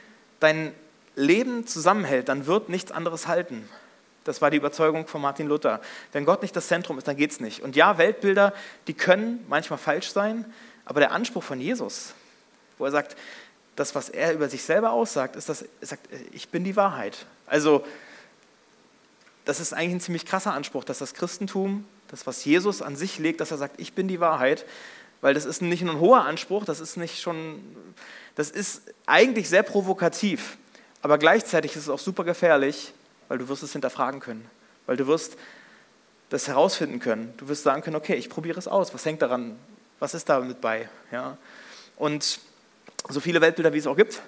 dein 0.40 0.74
Leben 1.16 1.66
zusammenhält, 1.66 2.28
dann 2.28 2.46
wird 2.46 2.68
nichts 2.68 2.92
anderes 2.92 3.26
halten. 3.26 3.68
Das 4.24 4.42
war 4.42 4.50
die 4.50 4.58
Überzeugung 4.58 5.06
von 5.06 5.22
Martin 5.22 5.46
Luther. 5.46 5.80
Wenn 6.12 6.24
Gott 6.24 6.42
nicht 6.42 6.54
das 6.54 6.68
Zentrum 6.68 6.98
ist, 6.98 7.08
dann 7.08 7.16
geht 7.16 7.30
es 7.30 7.40
nicht. 7.40 7.62
Und 7.62 7.74
ja, 7.74 7.96
Weltbilder, 7.96 8.52
die 8.86 8.94
können 8.94 9.44
manchmal 9.48 9.78
falsch 9.78 10.10
sein, 10.10 10.44
aber 10.84 11.00
der 11.00 11.12
Anspruch 11.12 11.42
von 11.42 11.60
Jesus, 11.60 12.14
wo 12.76 12.84
er 12.84 12.90
sagt, 12.90 13.16
das, 13.76 13.94
was 13.94 14.08
er 14.10 14.34
über 14.34 14.48
sich 14.48 14.62
selber 14.62 14.92
aussagt, 14.92 15.36
ist, 15.36 15.48
dass 15.48 15.62
er 15.62 15.86
sagt, 15.86 16.08
ich 16.32 16.48
bin 16.50 16.64
die 16.64 16.76
Wahrheit. 16.76 17.24
Also 17.46 17.84
das 19.44 19.58
ist 19.58 19.72
eigentlich 19.72 19.94
ein 19.94 20.00
ziemlich 20.00 20.26
krasser 20.26 20.52
Anspruch, 20.52 20.84
dass 20.84 20.98
das 20.98 21.14
Christentum, 21.14 21.86
das, 22.10 22.26
was 22.26 22.44
Jesus 22.44 22.82
an 22.82 22.96
sich 22.96 23.18
legt, 23.18 23.40
dass 23.40 23.50
er 23.50 23.58
sagt, 23.58 23.80
ich 23.80 23.92
bin 23.94 24.08
die 24.08 24.20
Wahrheit, 24.20 24.66
weil 25.20 25.34
das 25.34 25.44
ist 25.44 25.62
nicht 25.62 25.82
nur 25.82 25.94
ein 25.94 26.00
hoher 26.00 26.24
Anspruch, 26.24 26.64
das 26.64 26.80
ist 26.80 26.96
nicht 26.96 27.20
schon, 27.20 27.60
das 28.34 28.50
ist 28.50 28.82
eigentlich 29.06 29.48
sehr 29.48 29.62
provokativ, 29.62 30.56
aber 31.02 31.18
gleichzeitig 31.18 31.76
ist 31.76 31.82
es 31.82 31.88
auch 31.88 31.98
super 31.98 32.24
gefährlich, 32.24 32.92
weil 33.28 33.38
du 33.38 33.48
wirst 33.48 33.62
es 33.62 33.72
hinterfragen 33.72 34.20
können, 34.20 34.48
weil 34.86 34.96
du 34.96 35.06
wirst 35.06 35.36
das 36.30 36.46
herausfinden 36.48 37.00
können. 37.00 37.34
Du 37.36 37.48
wirst 37.48 37.64
sagen 37.64 37.82
können, 37.82 37.96
okay, 37.96 38.14
ich 38.14 38.30
probiere 38.30 38.58
es 38.58 38.68
aus, 38.68 38.94
was 38.94 39.04
hängt 39.04 39.20
daran, 39.20 39.58
was 39.98 40.14
ist 40.14 40.28
da 40.28 40.40
mit 40.40 40.60
bei? 40.60 40.88
Ja? 41.12 41.36
Und 41.96 42.40
so 43.08 43.20
viele 43.20 43.40
Weltbilder, 43.40 43.72
wie 43.72 43.78
es 43.78 43.86
auch 43.86 43.96
gibt, 43.96 44.22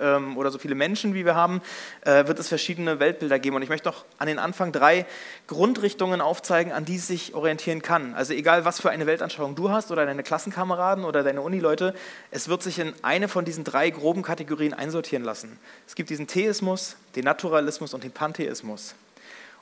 ähm, 0.00 0.36
oder 0.36 0.50
so 0.50 0.58
viele 0.58 0.74
Menschen, 0.74 1.14
wie 1.14 1.24
wir 1.24 1.34
haben, 1.34 1.62
äh, 2.02 2.26
wird 2.26 2.38
es 2.38 2.48
verschiedene 2.48 3.00
Weltbilder 3.00 3.38
geben. 3.38 3.56
Und 3.56 3.62
ich 3.62 3.68
möchte 3.68 3.88
noch 3.88 4.04
an 4.18 4.26
den 4.26 4.38
Anfang 4.38 4.72
drei 4.72 5.06
Grundrichtungen 5.46 6.20
aufzeigen, 6.20 6.72
an 6.72 6.84
die 6.84 6.96
es 6.96 7.06
sich 7.06 7.34
orientieren 7.34 7.82
kann. 7.82 8.14
Also 8.14 8.32
egal, 8.32 8.64
was 8.64 8.80
für 8.80 8.90
eine 8.90 9.06
Weltanschauung 9.06 9.54
du 9.54 9.70
hast 9.70 9.90
oder 9.90 10.06
deine 10.06 10.22
Klassenkameraden 10.22 11.04
oder 11.04 11.22
deine 11.22 11.40
Unileute, 11.42 11.94
es 12.30 12.48
wird 12.48 12.62
sich 12.62 12.78
in 12.78 12.92
eine 13.02 13.28
von 13.28 13.44
diesen 13.44 13.64
drei 13.64 13.90
groben 13.90 14.22
Kategorien 14.22 14.74
einsortieren 14.74 15.24
lassen. 15.24 15.58
Es 15.86 15.94
gibt 15.94 16.10
diesen 16.10 16.26
Theismus, 16.26 16.96
den 17.14 17.24
Naturalismus 17.24 17.94
und 17.94 18.04
den 18.04 18.12
Pantheismus. 18.12 18.94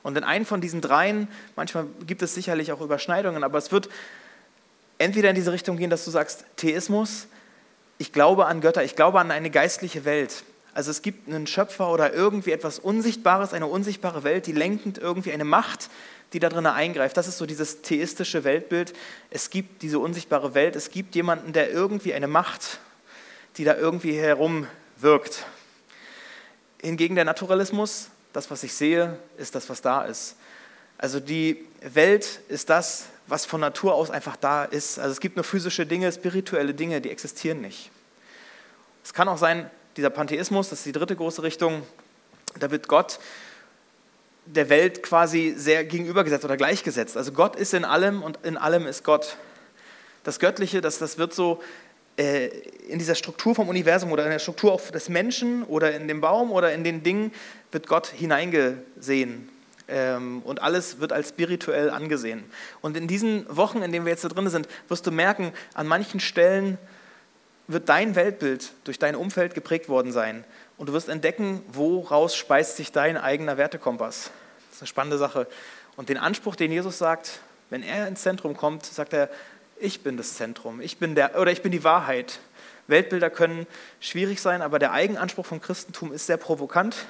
Und 0.03 0.15
in 0.17 0.23
einen 0.23 0.45
von 0.45 0.61
diesen 0.61 0.81
dreien, 0.81 1.27
manchmal 1.55 1.87
gibt 2.05 2.21
es 2.21 2.35
sicherlich 2.35 2.71
auch 2.71 2.79
Überschneidungen, 2.79 3.43
aber 3.43 3.57
es 3.57 3.71
wird 3.71 3.89
entweder 4.99 5.29
in 5.29 5.35
diese 5.35 5.51
Richtung 5.51 5.77
gehen, 5.77 5.89
dass 5.89 6.05
du 6.05 6.11
sagst, 6.11 6.45
Theismus, 6.57 7.27
ich 7.97 8.11
glaube 8.11 8.45
an 8.45 8.61
Götter, 8.61 8.83
ich 8.83 8.95
glaube 8.95 9.19
an 9.19 9.31
eine 9.31 9.49
geistliche 9.49 10.05
Welt. 10.05 10.43
Also 10.73 10.91
es 10.91 11.01
gibt 11.01 11.29
einen 11.29 11.47
Schöpfer 11.47 11.89
oder 11.89 12.13
irgendwie 12.13 12.51
etwas 12.51 12.79
Unsichtbares, 12.79 13.53
eine 13.53 13.67
unsichtbare 13.67 14.23
Welt, 14.23 14.45
die 14.45 14.51
lenkend 14.51 14.97
irgendwie 14.97 15.31
eine 15.31 15.45
Macht, 15.45 15.89
die 16.33 16.39
da 16.39 16.49
drin 16.49 16.65
eingreift. 16.65 17.15
Das 17.15 17.29
ist 17.29 17.37
so 17.37 17.45
dieses 17.45 17.81
theistische 17.81 18.43
Weltbild. 18.43 18.93
Es 19.29 19.49
gibt 19.49 19.81
diese 19.83 19.99
unsichtbare 19.99 20.53
Welt, 20.53 20.75
es 20.75 20.91
gibt 20.91 21.15
jemanden, 21.15 21.53
der 21.53 21.71
irgendwie 21.71 22.13
eine 22.13 22.27
Macht, 22.27 22.79
die 23.55 23.63
da 23.63 23.75
irgendwie 23.77 24.17
herum 24.17 24.67
wirkt. 24.97 25.45
Hingegen 26.81 27.15
der 27.15 27.23
Naturalismus, 27.23 28.09
das, 28.33 28.51
was 28.51 28.63
ich 28.63 28.73
sehe, 28.73 29.17
ist 29.37 29.55
das, 29.55 29.69
was 29.69 29.81
da 29.81 30.03
ist. 30.03 30.35
Also 30.97 31.21
die 31.21 31.65
Welt 31.81 32.41
ist 32.49 32.69
das, 32.69 33.05
was 33.27 33.45
von 33.45 33.61
Natur 33.61 33.95
aus 33.95 34.11
einfach 34.11 34.35
da 34.35 34.65
ist. 34.65 34.99
Also 34.99 35.11
es 35.11 35.19
gibt 35.19 35.35
nur 35.35 35.43
physische 35.43 35.85
Dinge, 35.85 36.11
spirituelle 36.11 36.73
Dinge, 36.73 37.01
die 37.01 37.09
existieren 37.09 37.61
nicht. 37.61 37.91
Es 39.03 39.13
kann 39.13 39.27
auch 39.27 39.37
sein, 39.37 39.69
dieser 39.97 40.09
Pantheismus, 40.09 40.69
das 40.69 40.79
ist 40.79 40.85
die 40.85 40.91
dritte 40.91 41.15
große 41.15 41.43
Richtung, 41.43 41.83
da 42.59 42.71
wird 42.71 42.87
Gott 42.87 43.19
der 44.45 44.69
Welt 44.69 45.01
quasi 45.01 45.55
sehr 45.57 45.83
gegenübergesetzt 45.83 46.45
oder 46.45 46.57
gleichgesetzt. 46.57 47.17
Also 47.17 47.31
Gott 47.31 47.55
ist 47.55 47.73
in 47.73 47.83
allem 47.83 48.21
und 48.21 48.39
in 48.43 48.57
allem 48.57 48.85
ist 48.85 49.03
Gott. 49.03 49.37
Das 50.23 50.39
Göttliche, 50.39 50.81
das, 50.81 50.99
das 50.99 51.17
wird 51.17 51.33
so 51.33 51.61
äh, 52.17 52.47
in 52.87 52.99
dieser 52.99 53.15
Struktur 53.15 53.55
vom 53.55 53.69
Universum 53.69 54.11
oder 54.11 54.23
in 54.23 54.29
der 54.29 54.39
Struktur 54.39 54.71
auch 54.71 54.81
des 54.81 55.09
Menschen 55.09 55.63
oder 55.63 55.95
in 55.95 56.07
dem 56.07 56.21
Baum 56.21 56.51
oder 56.51 56.73
in 56.73 56.83
den 56.83 57.03
Dingen 57.03 57.33
wird 57.71 57.87
Gott 57.87 58.07
hineingesehen. 58.07 59.49
Ähm, 59.87 60.41
und 60.43 60.61
alles 60.61 60.99
wird 60.99 61.13
als 61.13 61.29
spirituell 61.29 61.89
angesehen. 61.89 62.43
Und 62.81 62.97
in 62.97 63.07
diesen 63.07 63.45
Wochen, 63.55 63.81
in 63.81 63.91
denen 63.91 64.05
wir 64.05 64.11
jetzt 64.11 64.23
da 64.23 64.29
drin 64.29 64.49
sind, 64.49 64.67
wirst 64.87 65.05
du 65.05 65.11
merken, 65.11 65.51
an 65.73 65.87
manchen 65.87 66.19
Stellen 66.19 66.77
wird 67.67 67.89
dein 67.89 68.15
Weltbild 68.15 68.71
durch 68.83 68.99
dein 68.99 69.15
Umfeld 69.15 69.53
geprägt 69.53 69.89
worden 69.89 70.11
sein. 70.11 70.43
Und 70.77 70.89
du 70.89 70.93
wirst 70.93 71.09
entdecken, 71.09 71.61
woraus 71.71 72.35
speist 72.35 72.77
sich 72.77 72.91
dein 72.91 73.17
eigener 73.17 73.57
Wertekompass. 73.57 74.31
Das 74.69 74.75
ist 74.77 74.81
eine 74.81 74.87
spannende 74.87 75.17
Sache. 75.17 75.47
Und 75.95 76.09
den 76.09 76.17
Anspruch, 76.17 76.55
den 76.55 76.71
Jesus 76.71 76.97
sagt, 76.97 77.39
wenn 77.69 77.81
er 77.81 78.07
ins 78.07 78.21
Zentrum 78.21 78.55
kommt, 78.55 78.85
sagt 78.85 79.13
er, 79.13 79.29
ich 79.79 80.03
bin 80.03 80.17
das 80.17 80.35
Zentrum, 80.35 80.79
ich 80.79 80.97
bin 80.97 81.15
der, 81.15 81.39
oder 81.39 81.51
ich 81.51 81.61
bin 81.61 81.71
die 81.71 81.83
Wahrheit. 81.83 82.39
Weltbilder 82.87 83.29
können 83.29 83.65
schwierig 83.99 84.41
sein, 84.41 84.61
aber 84.61 84.79
der 84.79 84.91
Eigenanspruch 84.91 85.45
vom 85.45 85.59
Christentum 85.59 86.13
ist 86.13 86.27
sehr 86.27 86.37
provokant 86.37 87.05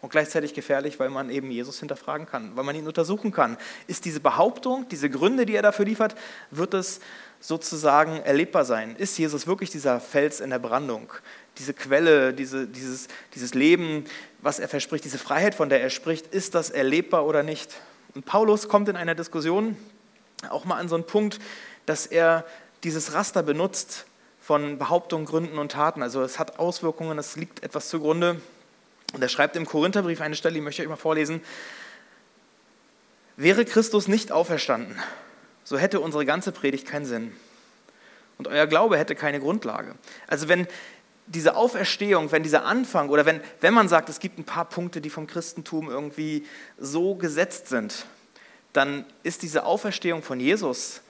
und 0.00 0.10
gleichzeitig 0.10 0.54
gefährlich, 0.54 1.00
weil 1.00 1.10
man 1.10 1.30
eben 1.30 1.50
Jesus 1.50 1.80
hinterfragen 1.80 2.26
kann, 2.26 2.56
weil 2.56 2.64
man 2.64 2.76
ihn 2.76 2.86
untersuchen 2.86 3.32
kann. 3.32 3.56
Ist 3.86 4.04
diese 4.04 4.20
Behauptung, 4.20 4.88
diese 4.88 5.10
Gründe, 5.10 5.44
die 5.44 5.54
er 5.54 5.62
dafür 5.62 5.84
liefert, 5.84 6.14
wird 6.50 6.74
es 6.74 7.00
sozusagen 7.40 8.20
erlebbar 8.22 8.64
sein? 8.64 8.96
Ist 8.96 9.18
Jesus 9.18 9.46
wirklich 9.46 9.70
dieser 9.70 10.00
Fels 10.00 10.40
in 10.40 10.50
der 10.50 10.58
Brandung, 10.58 11.12
diese 11.58 11.74
Quelle, 11.74 12.32
diese, 12.32 12.66
dieses, 12.66 13.08
dieses 13.34 13.54
Leben, 13.54 14.04
was 14.40 14.60
er 14.60 14.68
verspricht, 14.68 15.04
diese 15.04 15.18
Freiheit, 15.18 15.54
von 15.54 15.68
der 15.68 15.82
er 15.82 15.90
spricht, 15.90 16.28
ist 16.28 16.54
das 16.54 16.70
erlebbar 16.70 17.26
oder 17.26 17.42
nicht? 17.42 17.80
Und 18.14 18.24
Paulus 18.24 18.68
kommt 18.68 18.88
in 18.88 18.96
einer 18.96 19.14
Diskussion 19.14 19.76
auch 20.48 20.64
mal 20.64 20.76
an 20.76 20.88
so 20.88 20.94
einen 20.94 21.04
Punkt, 21.04 21.40
dass 21.86 22.06
er 22.06 22.44
dieses 22.84 23.14
Raster 23.14 23.42
benutzt 23.42 24.06
von 24.40 24.78
Behauptungen, 24.78 25.26
Gründen 25.26 25.58
und 25.58 25.72
Taten. 25.72 26.02
Also 26.02 26.22
es 26.22 26.38
hat 26.38 26.58
Auswirkungen, 26.58 27.18
es 27.18 27.36
liegt 27.36 27.62
etwas 27.62 27.88
zugrunde. 27.88 28.40
Und 29.12 29.22
er 29.22 29.28
schreibt 29.28 29.56
im 29.56 29.66
Korintherbrief 29.66 30.20
eine 30.20 30.34
Stelle, 30.34 30.54
die 30.54 30.60
möchte 30.60 30.82
ich 30.82 30.86
euch 30.86 30.90
mal 30.90 30.96
vorlesen. 30.96 31.40
Wäre 33.36 33.64
Christus 33.64 34.08
nicht 34.08 34.32
auferstanden, 34.32 34.96
so 35.64 35.78
hätte 35.78 36.00
unsere 36.00 36.26
ganze 36.26 36.52
Predigt 36.52 36.86
keinen 36.86 37.06
Sinn. 37.06 37.32
Und 38.36 38.48
euer 38.48 38.66
Glaube 38.66 38.98
hätte 38.98 39.14
keine 39.14 39.40
Grundlage. 39.40 39.94
Also 40.26 40.48
wenn 40.48 40.66
diese 41.26 41.56
Auferstehung, 41.56 42.32
wenn 42.32 42.42
dieser 42.42 42.64
Anfang 42.64 43.10
oder 43.10 43.26
wenn, 43.26 43.40
wenn 43.60 43.74
man 43.74 43.88
sagt, 43.88 44.08
es 44.08 44.18
gibt 44.18 44.38
ein 44.38 44.44
paar 44.44 44.64
Punkte, 44.64 45.00
die 45.00 45.10
vom 45.10 45.26
Christentum 45.26 45.90
irgendwie 45.90 46.46
so 46.78 47.14
gesetzt 47.14 47.68
sind, 47.68 48.06
dann 48.72 49.04
ist 49.22 49.42
diese 49.42 49.64
Auferstehung 49.64 50.22
von 50.22 50.40
Jesus 50.40 51.00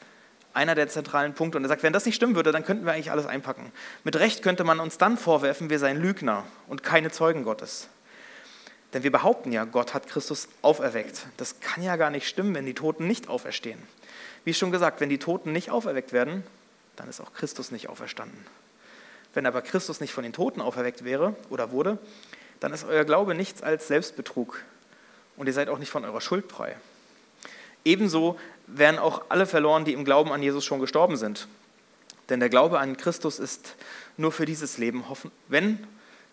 einer 0.59 0.75
der 0.75 0.89
zentralen 0.89 1.35
Punkte. 1.35 1.57
Und 1.57 1.65
er 1.65 1.69
sagt, 1.69 1.85
wenn 1.85 1.93
das 1.93 2.05
nicht 2.05 2.17
stimmen 2.17 2.35
würde, 2.35 2.51
dann 2.51 2.65
könnten 2.65 2.85
wir 2.85 2.93
eigentlich 2.93 3.13
alles 3.13 3.27
einpacken. 3.27 3.73
Mit 4.03 4.17
Recht 4.17 4.43
könnte 4.43 4.65
man 4.65 4.81
uns 4.81 4.99
dann 4.99 5.17
vorwerfen, 5.17 5.71
wir 5.71 5.79
seien 5.79 6.03
Lügner 6.03 6.45
und 6.67 6.83
keine 6.83 7.13
Zeugen 7.13 7.45
Gottes. 7.45 7.89
Denn 8.93 9.05
wir 9.05 9.13
behaupten 9.13 9.53
ja, 9.53 9.65
Gott 9.65 9.95
hat 9.95 10.09
Christus 10.09 10.49
auferweckt. 10.61 11.27
Das 11.37 11.61
kann 11.61 11.85
ja 11.85 11.95
gar 11.97 12.11
nicht 12.11 12.27
stimmen, 12.27 12.55
wenn 12.57 12.67
die 12.67 12.75
Toten 12.75 13.07
nicht 13.07 13.29
auferstehen. 13.29 13.81
Wie 14.45 14.53
schon 14.53 14.73
gesagt, 14.73 15.01
wenn 15.01 15.09
die 15.09 15.19
Toten 15.19 15.53
nicht 15.53 15.71
auferweckt 15.71 16.13
werden, 16.13 16.43
dann 16.97 17.09
ist 17.09 17.21
auch 17.21 17.33
Christus 17.35 17.71
nicht 17.71 17.89
auferstanden. 17.89 18.45
Wenn 19.35 19.47
aber 19.47 19.63
Christus 19.63 20.01
nicht 20.01 20.13
von 20.13 20.25
den 20.25 20.33
Toten 20.33 20.61
auferweckt 20.61 21.05
wäre 21.05 21.37
oder 21.51 21.71
wurde, 21.71 21.99
dann 22.59 22.73
ist 22.73 22.85
euer 22.85 23.05
Glaube 23.05 23.37
nichts 23.37 23.63
als 23.63 23.87
Selbstbetrug 23.87 24.61
und 25.37 25.47
ihr 25.47 25.53
seid 25.53 25.69
auch 25.69 25.79
nicht 25.79 25.91
von 25.91 26.05
eurer 26.05 26.21
Schuld 26.21 26.51
frei. 26.51 26.75
Ebenso 27.85 28.39
wären 28.69 28.99
auch 28.99 29.23
alle 29.29 29.47
verloren, 29.47 29.85
die 29.85 29.93
im 29.93 30.05
Glauben 30.05 30.33
an 30.33 30.43
Jesus 30.43 30.65
schon 30.65 30.81
gestorben 30.81 31.17
sind. 31.17 31.49
Denn 32.29 32.41
der 32.41 32.49
Glaube 32.49 32.79
an 32.79 32.97
Christus 32.97 33.39
ist 33.39 33.77
nur 34.17 34.33
für 34.33 34.45
dieses 34.45 34.79
Leben 34.79 35.09
Hoffnung. 35.09 35.33
Wenn 35.49 35.87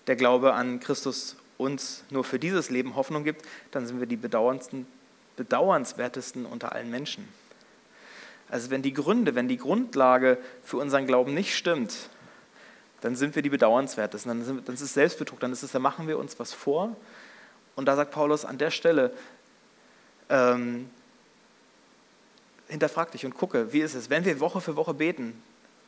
der 0.08 0.16
Glaube 0.16 0.54
an 0.54 0.80
Christus 0.80 1.38
uns 1.58 2.04
nur 2.10 2.24
für 2.24 2.40
dieses 2.40 2.70
Leben 2.70 2.96
Hoffnung 2.96 3.24
gibt, 3.24 3.46
dann 3.72 3.88
sind 3.88 4.00
wir 4.00 4.08
die 4.08 4.18
bedauernswertesten 4.18 6.46
unter 6.46 6.74
allen 6.74 6.92
Menschen. 6.92 7.28
Also 8.50 8.70
wenn 8.70 8.82
die 8.82 8.94
Gründe, 8.94 9.36
wenn 9.36 9.48
die 9.48 9.58
Grundlage 9.58 10.38
für 10.64 10.78
unseren 10.78 11.08
Glauben 11.08 11.34
nicht 11.34 11.56
stimmt, 11.56 12.10
dann 13.02 13.16
sind 13.16 13.36
wir 13.36 13.42
die 13.42 13.50
bedauernswertesten. 13.50 14.30
Dann, 14.30 14.44
sind, 14.44 14.68
dann 14.68 14.76
ist 14.76 14.82
es 14.82 14.94
Selbstbetrug, 14.94 15.40
dann 15.40 15.52
ist 15.52 15.64
es, 15.64 15.72
da 15.72 15.80
machen 15.80 16.08
wir 16.08 16.20
uns 16.20 16.40
was 16.40 16.54
vor. 16.54 16.96
Und 17.76 17.86
da 17.86 17.96
sagt 17.96 18.12
Paulus 18.12 18.46
an 18.46 18.58
der 18.58 18.72
Stelle, 18.72 19.12
ähm, 20.30 20.90
hinterfrag 22.68 23.12
dich 23.12 23.26
und 23.26 23.36
gucke, 23.36 23.74
wie 23.74 23.82
ist 23.82 23.94
es, 23.94 24.10
wenn 24.10 24.26
wir 24.26 24.40
Woche 24.40 24.62
für 24.62 24.76
Woche 24.76 24.94
beten, 24.94 25.42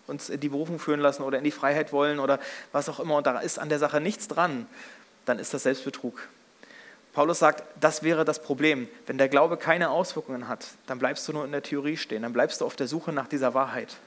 uns 0.08 0.30
in 0.30 0.40
die 0.40 0.50
Berufung 0.50 0.80
führen 0.80 1.00
lassen 1.00 1.24
oder 1.24 1.38
in 1.38 1.44
die 1.44 1.52
Freiheit 1.52 1.92
wollen 1.92 2.20
oder 2.20 2.40
was 2.72 2.88
auch 2.90 3.00
immer 3.00 3.16
und 3.16 3.28
da 3.28 3.40
ist 3.40 3.60
an 3.60 3.70
der 3.70 3.80
Sache 3.80 4.00
nichts 4.00 4.28
dran, 4.28 4.68
dann 5.26 5.40
ist 5.40 5.54
das 5.54 5.64
Selbstbetrug. 5.64 6.28
Paulus 7.14 7.40
sagt, 7.40 7.64
das 7.80 8.04
wäre 8.04 8.26
das 8.26 8.42
Problem. 8.42 8.88
Wenn 9.08 9.18
der 9.18 9.28
Glaube 9.28 9.58
keine 9.58 9.90
Auswirkungen 9.90 10.48
hat, 10.48 10.68
dann 10.86 11.00
bleibst 11.00 11.28
du 11.28 11.34
nur 11.34 11.46
in 11.46 11.52
der 11.52 11.64
Theorie 11.64 11.98
stehen, 11.98 12.22
dann 12.22 12.34
bleibst 12.34 12.62
du 12.62 12.66
auf 12.66 12.76
der 12.76 12.88
Suche 12.88 13.12
nach 13.12 13.28
dieser 13.28 13.54
Wahrheit. 13.54 13.98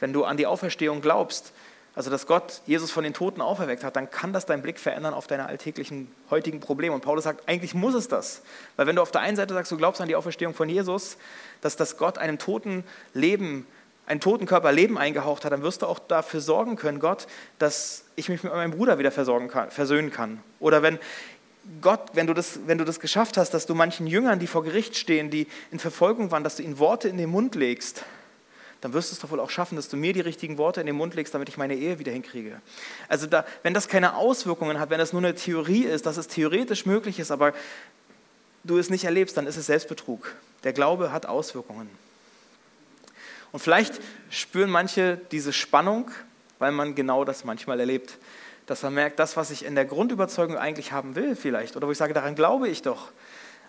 Wenn 0.00 0.12
du 0.12 0.24
an 0.24 0.36
die 0.36 0.46
Auferstehung 0.46 1.00
glaubst, 1.00 1.52
also 1.96 2.10
dass 2.10 2.26
Gott 2.26 2.60
Jesus 2.66 2.90
von 2.90 3.04
den 3.04 3.14
Toten 3.14 3.40
auferweckt 3.40 3.82
hat, 3.82 3.96
dann 3.96 4.10
kann 4.10 4.34
das 4.34 4.44
deinen 4.44 4.60
Blick 4.60 4.78
verändern 4.78 5.14
auf 5.14 5.26
deine 5.26 5.46
alltäglichen 5.46 6.08
heutigen 6.28 6.60
Probleme. 6.60 6.94
Und 6.94 7.00
Paulus 7.00 7.24
sagt, 7.24 7.48
eigentlich 7.48 7.72
muss 7.72 7.94
es 7.94 8.06
das. 8.06 8.42
Weil 8.76 8.86
wenn 8.86 8.96
du 8.96 9.02
auf 9.02 9.10
der 9.10 9.22
einen 9.22 9.36
Seite 9.36 9.54
sagst, 9.54 9.72
du 9.72 9.78
glaubst 9.78 10.02
an 10.02 10.06
die 10.06 10.14
Auferstehung 10.14 10.52
von 10.52 10.68
Jesus, 10.68 11.16
dass 11.62 11.74
das 11.76 11.96
Gott 11.96 12.18
einem 12.18 12.38
toten 12.38 12.84
Leben, 13.14 13.66
einen 14.06 14.20
toten 14.20 14.44
Körper 14.44 14.72
Leben 14.72 14.98
eingehaucht 14.98 15.46
hat, 15.46 15.52
dann 15.52 15.62
wirst 15.62 15.80
du 15.80 15.86
auch 15.86 15.98
dafür 15.98 16.42
sorgen 16.42 16.76
können, 16.76 17.00
Gott, 17.00 17.26
dass 17.58 18.04
ich 18.14 18.28
mich 18.28 18.42
mit 18.42 18.52
meinem 18.52 18.72
Bruder 18.72 18.98
wieder 18.98 19.10
versorgen 19.10 19.48
kann, 19.48 19.70
versöhnen 19.70 20.12
kann. 20.12 20.42
Oder 20.60 20.82
wenn 20.82 20.98
Gott, 21.80 22.10
wenn 22.12 22.26
du, 22.26 22.34
das, 22.34 22.60
wenn 22.66 22.76
du 22.76 22.84
das 22.84 23.00
geschafft 23.00 23.38
hast, 23.38 23.54
dass 23.54 23.64
du 23.64 23.74
manchen 23.74 24.06
Jüngern, 24.06 24.38
die 24.38 24.46
vor 24.46 24.62
Gericht 24.62 24.96
stehen, 24.96 25.30
die 25.30 25.46
in 25.70 25.78
Verfolgung 25.78 26.30
waren, 26.30 26.44
dass 26.44 26.56
du 26.56 26.62
ihnen 26.62 26.78
Worte 26.78 27.08
in 27.08 27.16
den 27.16 27.30
Mund 27.30 27.54
legst, 27.54 28.04
dann 28.80 28.92
wirst 28.92 29.10
du 29.10 29.14
es 29.14 29.20
doch 29.20 29.30
wohl 29.30 29.40
auch 29.40 29.50
schaffen, 29.50 29.76
dass 29.76 29.88
du 29.88 29.96
mir 29.96 30.12
die 30.12 30.20
richtigen 30.20 30.58
Worte 30.58 30.80
in 30.80 30.86
den 30.86 30.96
Mund 30.96 31.14
legst, 31.14 31.34
damit 31.34 31.48
ich 31.48 31.56
meine 31.56 31.74
Ehe 31.74 31.98
wieder 31.98 32.12
hinkriege. 32.12 32.60
Also 33.08 33.26
da, 33.26 33.44
wenn 33.62 33.74
das 33.74 33.88
keine 33.88 34.16
Auswirkungen 34.16 34.78
hat, 34.78 34.90
wenn 34.90 34.98
das 34.98 35.12
nur 35.12 35.22
eine 35.22 35.34
Theorie 35.34 35.84
ist, 35.84 36.06
dass 36.06 36.16
es 36.16 36.28
theoretisch 36.28 36.86
möglich 36.86 37.18
ist, 37.18 37.30
aber 37.30 37.54
du 38.64 38.78
es 38.78 38.90
nicht 38.90 39.04
erlebst, 39.04 39.36
dann 39.36 39.46
ist 39.46 39.56
es 39.56 39.66
Selbstbetrug. 39.66 40.34
Der 40.64 40.72
Glaube 40.72 41.12
hat 41.12 41.26
Auswirkungen. 41.26 41.88
Und 43.52 43.60
vielleicht 43.60 44.00
spüren 44.28 44.70
manche 44.70 45.18
diese 45.30 45.52
Spannung, 45.52 46.10
weil 46.58 46.72
man 46.72 46.94
genau 46.94 47.24
das 47.24 47.44
manchmal 47.44 47.80
erlebt. 47.80 48.18
Dass 48.66 48.82
man 48.82 48.94
merkt, 48.94 49.18
das, 49.18 49.36
was 49.36 49.50
ich 49.50 49.64
in 49.64 49.76
der 49.76 49.84
Grundüberzeugung 49.84 50.58
eigentlich 50.58 50.92
haben 50.92 51.14
will, 51.14 51.36
vielleicht, 51.36 51.76
oder 51.76 51.86
wo 51.86 51.92
ich 51.92 51.98
sage, 51.98 52.14
daran 52.14 52.34
glaube 52.34 52.68
ich 52.68 52.82
doch, 52.82 53.12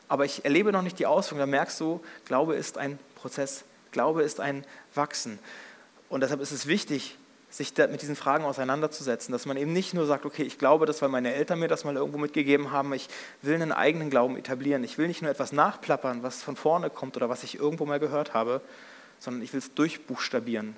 aber 0.10 0.26
ich 0.26 0.44
erlebe 0.44 0.72
noch 0.72 0.82
nicht 0.82 1.00
die 1.00 1.06
Auswirkungen, 1.06 1.42
dann 1.42 1.50
merkst 1.52 1.80
du, 1.80 2.04
Glaube 2.26 2.56
ist 2.56 2.78
ein 2.78 2.98
Prozess 3.16 3.64
Glaube 3.92 4.24
ist 4.24 4.40
ein 4.40 4.66
Wachsen. 4.94 5.40
Und 6.10 6.22
deshalb 6.22 6.42
ist 6.42 6.52
es 6.52 6.68
wichtig, 6.68 7.18
sich 7.50 7.74
mit 7.78 8.02
diesen 8.02 8.16
Fragen 8.16 8.44
auseinanderzusetzen, 8.44 9.32
dass 9.32 9.46
man 9.46 9.58
eben 9.58 9.72
nicht 9.72 9.94
nur 9.94 10.06
sagt, 10.06 10.26
okay, 10.26 10.44
ich 10.44 10.58
glaube 10.58 10.86
das, 10.86 11.02
weil 11.02 11.10
meine 11.10 11.34
Eltern 11.34 11.60
mir 11.60 11.68
das 11.68 11.86
mal 11.86 11.96
irgendwo 11.96 12.18
mitgegeben 12.18 12.72
haben, 12.72 12.94
ich 12.94 13.08
will 13.42 13.56
einen 13.56 13.72
eigenen 13.72 14.10
Glauben 14.10 14.38
etablieren. 14.38 14.84
Ich 14.84 14.98
will 14.98 15.08
nicht 15.08 15.22
nur 15.22 15.32
etwas 15.32 15.54
nachplappern, 15.54 16.24
was 16.24 16.44
von 16.44 16.56
vorne 16.56 16.90
kommt 16.90 17.16
oder 17.16 17.30
was 17.30 17.44
ich 17.44 17.58
irgendwo 17.58 17.86
mal 17.86 18.00
gehört 18.00 18.34
habe, 18.34 18.62
sondern 19.20 19.42
ich 19.42 19.54
will 19.54 19.60
es 19.60 19.74
durchbuchstabieren. 19.74 20.76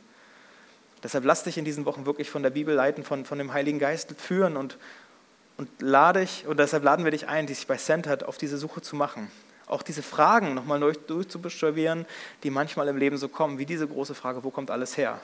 Deshalb 1.01 1.25
lass 1.25 1.43
dich 1.43 1.57
in 1.57 1.65
diesen 1.65 1.85
Wochen 1.85 2.05
wirklich 2.05 2.29
von 2.29 2.43
der 2.43 2.49
Bibel 2.49 2.75
leiten, 2.75 3.03
von, 3.03 3.25
von 3.25 3.37
dem 3.37 3.53
Heiligen 3.53 3.79
Geist 3.79 4.13
führen 4.19 4.55
und, 4.55 4.77
und 5.57 5.69
lade 5.81 6.21
dich, 6.21 6.45
und 6.45 6.59
deshalb 6.59 6.83
laden 6.83 7.03
wir 7.03 7.11
dich 7.11 7.27
ein, 7.27 7.47
dich 7.47 7.65
bei 7.67 7.77
Centered 7.77 8.23
auf 8.23 8.37
diese 8.37 8.57
Suche 8.57 8.81
zu 8.81 8.95
machen 8.95 9.31
auch 9.69 9.83
diese 9.83 10.03
Fragen 10.03 10.53
nochmal 10.53 10.79
durch, 10.79 10.97
durchzubuchstabieren, 10.97 12.05
die 12.43 12.49
manchmal 12.49 12.87
im 12.87 12.97
Leben 12.97 13.17
so 13.17 13.29
kommen, 13.29 13.59
wie 13.59 13.65
diese 13.65 13.87
große 13.87 14.15
Frage, 14.15 14.43
wo 14.43 14.49
kommt 14.49 14.71
alles 14.71 14.97
her? 14.97 15.21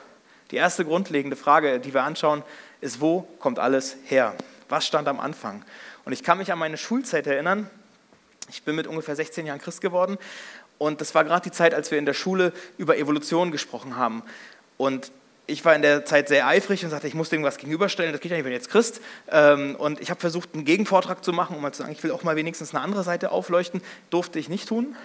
Die 0.51 0.55
erste 0.55 0.85
grundlegende 0.85 1.35
Frage, 1.35 1.79
die 1.79 1.93
wir 1.93 2.03
anschauen, 2.03 2.43
ist, 2.79 3.01
wo 3.01 3.21
kommt 3.39 3.59
alles 3.59 3.97
her? 4.05 4.35
Was 4.69 4.85
stand 4.85 5.07
am 5.07 5.19
Anfang? 5.19 5.65
Und 6.05 6.13
ich 6.13 6.23
kann 6.23 6.37
mich 6.37 6.51
an 6.51 6.59
meine 6.59 6.77
Schulzeit 6.77 7.25
erinnern. 7.27 7.69
Ich 8.49 8.63
bin 8.63 8.75
mit 8.75 8.85
ungefähr 8.85 9.15
16 9.15 9.47
Jahren 9.47 9.59
Christ 9.59 9.81
geworden 9.81 10.17
und 10.77 11.01
das 11.01 11.15
war 11.15 11.23
gerade 11.23 11.43
die 11.43 11.51
Zeit, 11.51 11.73
als 11.73 11.89
wir 11.89 11.97
in 11.97 12.05
der 12.05 12.13
Schule 12.13 12.53
über 12.77 12.97
Evolution 12.97 13.51
gesprochen 13.51 13.97
haben. 13.97 14.23
Und 14.77 15.11
ich 15.47 15.63
war 15.63 15.75
in 15.75 15.81
der 15.81 16.05
Zeit 16.05 16.27
sehr 16.27 16.47
eifrig 16.47 16.83
und 16.83 16.89
sagte, 16.89 17.07
ich 17.07 17.13
muss 17.13 17.31
irgendwas 17.31 17.57
gegenüberstellen, 17.57 18.11
das 18.11 18.21
geht 18.21 18.31
ja 18.31 18.37
nicht, 18.37 18.45
wenn 18.45 18.51
jetzt 18.51 18.69
Christ. 18.69 19.01
Ähm, 19.29 19.75
und 19.75 20.01
ich 20.01 20.09
habe 20.09 20.19
versucht, 20.19 20.49
einen 20.53 20.65
Gegenvortrag 20.65 21.23
zu 21.23 21.33
machen, 21.33 21.55
um 21.55 21.61
mal 21.61 21.71
zu 21.71 21.83
sagen, 21.83 21.91
ich 21.91 22.03
will 22.03 22.11
auch 22.11 22.23
mal 22.23 22.35
wenigstens 22.35 22.73
eine 22.73 22.83
andere 22.83 23.03
Seite 23.03 23.31
aufleuchten. 23.31 23.81
Durfte 24.09 24.39
ich 24.39 24.49
nicht 24.49 24.67
tun. 24.67 24.95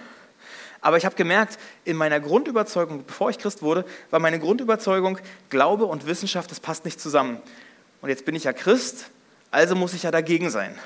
Aber 0.81 0.97
ich 0.97 1.05
habe 1.05 1.15
gemerkt, 1.15 1.59
in 1.85 1.97
meiner 1.97 2.21
Grundüberzeugung, 2.21 3.05
bevor 3.05 3.29
ich 3.29 3.39
Christ 3.39 3.61
wurde, 3.61 3.85
war 4.11 4.19
meine 4.19 4.39
Grundüberzeugung, 4.39 5.19
Glaube 5.51 5.85
und 5.85 6.07
Wissenschaft, 6.07 6.51
das 6.51 6.59
passt 6.59 6.87
nicht 6.87 7.01
zusammen. 7.01 7.43
Und 8.01 8.09
jetzt 8.09 8.25
bin 8.25 8.35
ich 8.35 8.45
ja 8.45 8.55
Christ 8.55 9.11
Also 9.51 9.75
muss 9.75 9.93
ich 9.93 10.05
ja 10.05 10.11
dagegen 10.11 10.49
sein. 10.49 10.79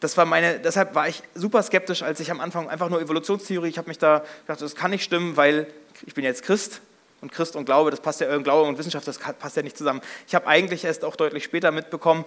Das 0.00 0.16
war 0.16 0.24
meine, 0.24 0.60
deshalb 0.60 0.94
war 0.94 1.08
ich 1.08 1.22
super 1.34 1.62
skeptisch, 1.62 2.02
als 2.02 2.20
ich 2.20 2.30
am 2.30 2.40
Anfang 2.40 2.70
einfach 2.70 2.88
nur 2.88 3.02
Evolutionstheorie, 3.02 3.68
ich 3.68 3.78
habe 3.78 3.88
mich 3.88 3.98
da 3.98 4.24
gedacht, 4.46 4.62
das 4.62 4.76
kann 4.76 4.92
nicht 4.92 5.02
stimmen, 5.02 5.36
weil 5.36 5.66
ich 6.06 6.14
bin 6.14 6.24
jetzt 6.24 6.44
Christ 6.44 6.80
und 7.20 7.32
Christ 7.32 7.56
und 7.56 7.64
Glaube, 7.64 7.90
das 7.90 8.00
passt 8.00 8.20
ja, 8.20 8.34
äh, 8.34 8.42
Glaube 8.42 8.68
und 8.68 8.78
Wissenschaft, 8.78 9.06
das 9.06 9.18
passt 9.18 9.56
ja 9.56 9.62
nicht 9.62 9.76
zusammen. 9.76 10.00
Ich 10.26 10.34
habe 10.34 10.46
eigentlich 10.46 10.84
erst 10.84 11.04
auch 11.04 11.16
deutlich 11.16 11.44
später 11.44 11.70
mitbekommen, 11.70 12.24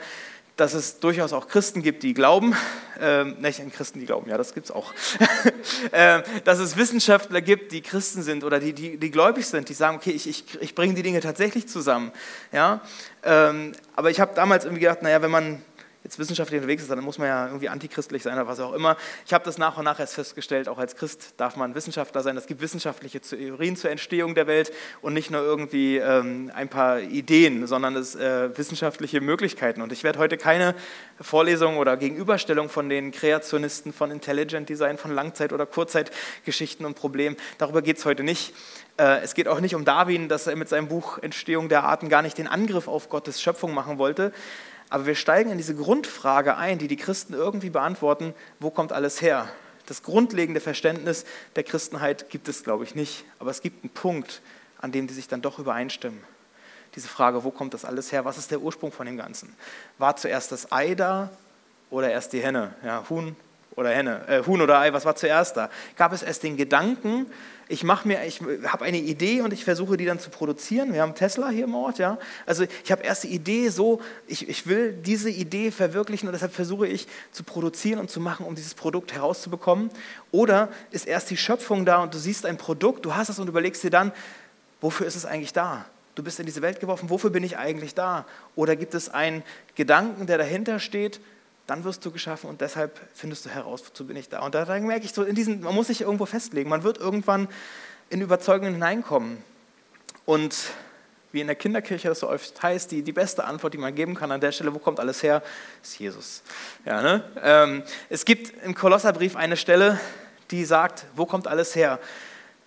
dass 0.57 0.73
es 0.73 0.99
durchaus 0.99 1.33
auch 1.33 1.47
Christen 1.47 1.81
gibt, 1.81 2.03
die 2.03 2.13
glauben, 2.13 2.55
äh, 2.99 3.23
nicht 3.23 3.61
Christen, 3.73 3.99
die 3.99 4.05
glauben, 4.05 4.29
ja, 4.29 4.37
das 4.37 4.53
gibt 4.53 4.67
es 4.67 4.71
auch, 4.71 4.93
äh, 5.91 6.21
dass 6.43 6.59
es 6.59 6.77
Wissenschaftler 6.77 7.41
gibt, 7.41 7.71
die 7.71 7.81
Christen 7.81 8.21
sind 8.21 8.43
oder 8.43 8.59
die, 8.59 8.73
die, 8.73 8.97
die 8.97 9.11
gläubig 9.11 9.47
sind, 9.47 9.69
die 9.69 9.73
sagen, 9.73 9.97
okay, 9.97 10.11
ich, 10.11 10.27
ich, 10.27 10.61
ich 10.61 10.75
bringe 10.75 10.93
die 10.93 11.03
Dinge 11.03 11.21
tatsächlich 11.21 11.67
zusammen. 11.67 12.11
Ja? 12.51 12.81
Ähm, 13.23 13.71
aber 13.95 14.11
ich 14.11 14.19
habe 14.19 14.35
damals 14.35 14.65
irgendwie 14.65 14.81
gedacht, 14.81 15.01
naja, 15.01 15.21
wenn 15.21 15.31
man 15.31 15.63
jetzt 16.11 16.19
wissenschaftlich 16.19 16.59
unterwegs 16.59 16.83
ist, 16.83 16.91
dann 16.91 16.99
muss 16.99 17.17
man 17.17 17.27
ja 17.29 17.45
irgendwie 17.47 17.69
antichristlich 17.69 18.21
sein 18.21 18.33
oder 18.33 18.45
was 18.45 18.59
auch 18.59 18.73
immer. 18.73 18.97
Ich 19.25 19.33
habe 19.33 19.45
das 19.45 19.57
nach 19.57 19.77
und 19.77 19.85
nach 19.85 19.97
erst 19.97 20.15
festgestellt, 20.15 20.67
auch 20.67 20.77
als 20.77 20.97
Christ 20.97 21.35
darf 21.37 21.55
man 21.55 21.73
Wissenschaftler 21.73 22.21
sein. 22.21 22.35
Es 22.35 22.47
gibt 22.47 22.59
wissenschaftliche 22.59 23.21
Theorien 23.21 23.77
zur 23.77 23.91
Entstehung 23.91 24.35
der 24.35 24.45
Welt 24.45 24.73
und 25.01 25.13
nicht 25.13 25.31
nur 25.31 25.41
irgendwie 25.41 25.97
ähm, 25.99 26.51
ein 26.53 26.67
paar 26.67 26.99
Ideen, 26.99 27.65
sondern 27.65 27.95
es 27.95 28.15
äh, 28.15 28.49
wissenschaftliche 28.57 29.21
Möglichkeiten. 29.21 29.81
Und 29.81 29.93
ich 29.93 30.03
werde 30.03 30.19
heute 30.19 30.35
keine 30.35 30.75
Vorlesung 31.21 31.77
oder 31.77 31.95
Gegenüberstellung 31.95 32.67
von 32.67 32.89
den 32.89 33.11
Kreationisten 33.11 33.93
von 33.93 34.11
Intelligent 34.11 34.67
Design, 34.67 34.97
von 34.97 35.11
Langzeit- 35.11 35.53
oder 35.53 35.65
Kurzzeitgeschichten 35.65 36.85
und 36.85 36.95
Problemen, 36.95 37.37
darüber 37.57 37.81
geht 37.81 37.99
es 37.99 38.05
heute 38.05 38.23
nicht. 38.23 38.53
Äh, 38.97 39.21
es 39.21 39.33
geht 39.33 39.47
auch 39.47 39.61
nicht 39.61 39.75
um 39.75 39.85
Darwin, 39.85 40.27
dass 40.27 40.45
er 40.45 40.57
mit 40.57 40.67
seinem 40.67 40.89
Buch 40.89 41.19
Entstehung 41.19 41.69
der 41.69 41.85
Arten 41.85 42.09
gar 42.09 42.21
nicht 42.21 42.37
den 42.37 42.47
Angriff 42.47 42.89
auf 42.89 43.07
Gottes 43.07 43.41
Schöpfung 43.41 43.73
machen 43.73 43.97
wollte, 43.97 44.33
aber 44.91 45.05
wir 45.05 45.15
steigen 45.15 45.51
in 45.51 45.57
diese 45.57 45.73
Grundfrage 45.73 46.57
ein, 46.57 46.77
die 46.77 46.89
die 46.89 46.97
Christen 46.97 47.33
irgendwie 47.33 47.69
beantworten, 47.69 48.33
wo 48.59 48.69
kommt 48.69 48.91
alles 48.91 49.21
her? 49.21 49.47
Das 49.85 50.03
grundlegende 50.03 50.59
Verständnis 50.59 51.23
der 51.55 51.63
Christenheit 51.63 52.29
gibt 52.29 52.49
es, 52.49 52.63
glaube 52.63 52.83
ich, 52.83 52.93
nicht. 52.93 53.23
Aber 53.39 53.51
es 53.51 53.61
gibt 53.61 53.85
einen 53.85 53.89
Punkt, 53.93 54.41
an 54.79 54.91
dem 54.91 55.07
die 55.07 55.13
sich 55.13 55.29
dann 55.29 55.41
doch 55.41 55.59
übereinstimmen. 55.59 56.19
Diese 56.93 57.07
Frage, 57.07 57.45
wo 57.45 57.51
kommt 57.51 57.73
das 57.73 57.85
alles 57.85 58.11
her? 58.11 58.25
Was 58.25 58.37
ist 58.37 58.51
der 58.51 58.59
Ursprung 58.59 58.91
von 58.91 59.05
dem 59.05 59.15
Ganzen? 59.15 59.55
War 59.97 60.17
zuerst 60.17 60.51
das 60.51 60.73
Ei 60.73 60.93
da 60.93 61.29
oder 61.89 62.11
erst 62.11 62.33
die 62.33 62.43
Henne? 62.43 62.75
Ja, 62.83 63.05
Huhn 63.09 63.37
oder 63.75 63.89
Henne, 63.89 64.27
äh, 64.27 64.43
Huhn 64.45 64.61
oder 64.61 64.79
Ei, 64.79 64.93
was 64.93 65.05
war 65.05 65.15
zuerst 65.15 65.57
da? 65.57 65.69
Gab 65.95 66.13
es 66.13 66.23
erst 66.23 66.43
den 66.43 66.57
Gedanken, 66.57 67.27
ich 67.71 67.85
mache 67.85 68.05
mir, 68.05 68.25
ich 68.25 68.41
habe 68.65 68.83
eine 68.83 68.97
Idee 68.97 69.39
und 69.39 69.53
ich 69.53 69.63
versuche 69.63 69.95
die 69.95 70.03
dann 70.03 70.19
zu 70.19 70.29
produzieren. 70.29 70.91
Wir 70.91 71.01
haben 71.01 71.15
Tesla 71.15 71.47
hier 71.47 71.63
im 71.63 71.73
Ort, 71.73 71.99
ja. 71.99 72.17
Also 72.45 72.65
ich 72.83 72.91
habe 72.91 73.03
erst 73.03 73.23
die 73.23 73.29
Idee 73.29 73.69
so, 73.69 74.01
ich, 74.27 74.49
ich 74.49 74.67
will 74.67 74.91
diese 74.91 75.29
Idee 75.29 75.71
verwirklichen 75.71 76.27
und 76.27 76.33
deshalb 76.33 76.51
versuche 76.51 76.85
ich 76.85 77.07
zu 77.31 77.45
produzieren 77.45 77.99
und 77.99 78.11
zu 78.11 78.19
machen, 78.19 78.45
um 78.45 78.55
dieses 78.55 78.73
Produkt 78.73 79.13
herauszubekommen. 79.13 79.89
Oder 80.31 80.67
ist 80.91 81.07
erst 81.07 81.29
die 81.29 81.37
Schöpfung 81.37 81.85
da 81.85 82.03
und 82.03 82.13
du 82.13 82.17
siehst 82.17 82.45
ein 82.45 82.57
Produkt, 82.57 83.05
du 83.05 83.15
hast 83.15 83.29
es 83.29 83.39
und 83.39 83.47
überlegst 83.47 83.81
dir 83.83 83.89
dann, 83.89 84.11
wofür 84.81 85.07
ist 85.07 85.15
es 85.15 85.25
eigentlich 85.25 85.53
da? 85.53 85.85
Du 86.15 86.23
bist 86.23 86.41
in 86.41 86.45
diese 86.45 86.61
Welt 86.61 86.81
geworfen, 86.81 87.09
wofür 87.09 87.29
bin 87.29 87.43
ich 87.45 87.57
eigentlich 87.57 87.95
da? 87.95 88.25
Oder 88.57 88.75
gibt 88.75 88.95
es 88.95 89.07
einen 89.07 89.43
Gedanken, 89.75 90.27
der 90.27 90.37
dahinter 90.37 90.79
steht, 90.79 91.21
dann 91.67 91.83
wirst 91.83 92.05
du 92.05 92.11
geschaffen 92.11 92.49
und 92.49 92.61
deshalb 92.61 92.99
findest 93.13 93.45
du 93.45 93.49
heraus, 93.49 93.83
wozu 93.85 94.05
bin 94.05 94.17
ich 94.17 94.29
da. 94.29 94.41
Und 94.41 94.55
da 94.55 94.65
merke 94.79 95.05
ich 95.05 95.13
so, 95.13 95.23
in 95.23 95.35
diesen, 95.35 95.61
man 95.61 95.75
muss 95.75 95.87
sich 95.87 96.01
irgendwo 96.01 96.25
festlegen, 96.25 96.69
man 96.69 96.83
wird 96.83 96.97
irgendwann 96.97 97.47
in 98.09 98.21
Überzeugungen 98.21 98.73
hineinkommen. 98.73 99.43
Und 100.25 100.55
wie 101.31 101.39
in 101.39 101.47
der 101.47 101.55
Kinderkirche 101.55 102.09
das 102.09 102.19
so 102.19 102.29
oft 102.29 102.61
heißt, 102.61 102.91
die, 102.91 103.03
die 103.03 103.13
beste 103.13 103.45
Antwort, 103.45 103.73
die 103.73 103.77
man 103.77 103.95
geben 103.95 104.15
kann 104.15 104.31
an 104.31 104.41
der 104.41 104.51
Stelle, 104.51 104.73
wo 104.73 104.79
kommt 104.79 104.99
alles 104.99 105.23
her, 105.23 105.41
ist 105.81 105.97
Jesus. 105.97 106.43
Ja, 106.85 107.01
ne? 107.01 107.23
ähm, 107.41 107.83
es 108.09 108.25
gibt 108.25 108.53
im 108.63 108.75
Kolosserbrief 108.75 109.35
eine 109.35 109.55
Stelle, 109.55 109.99
die 110.51 110.65
sagt, 110.65 111.05
wo 111.15 111.25
kommt 111.25 111.47
alles 111.47 111.75
her? 111.75 111.99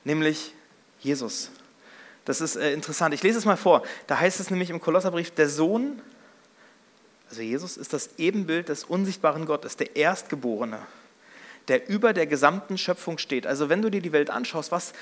Nämlich 0.04 0.54
Jesus. 1.00 1.50
Das 2.24 2.40
ist 2.40 2.56
äh, 2.56 2.72
interessant. 2.72 3.12
Ich 3.12 3.22
lese 3.22 3.38
es 3.38 3.44
mal 3.44 3.56
vor. 3.56 3.82
Da 4.06 4.18
heißt 4.18 4.40
es 4.40 4.50
nämlich 4.50 4.70
im 4.70 4.80
Kolosserbrief, 4.80 5.30
der 5.32 5.48
Sohn 5.48 6.00
also 7.28 7.42
Jesus 7.42 7.76
ist 7.76 7.92
das 7.92 8.10
Ebenbild 8.18 8.68
des 8.68 8.84
unsichtbaren 8.84 9.46
Gottes, 9.46 9.76
der 9.76 9.96
Erstgeborene, 9.96 10.78
der 11.68 11.88
über 11.88 12.12
der 12.12 12.26
gesamten 12.26 12.78
Schöpfung 12.78 13.18
steht. 13.18 13.46
Also 13.46 13.68
wenn 13.68 13.82
du 13.82 13.90
dir 13.90 14.00
die 14.00 14.12
Welt 14.12 14.30
anschaust, 14.30 14.70
was 14.72 14.92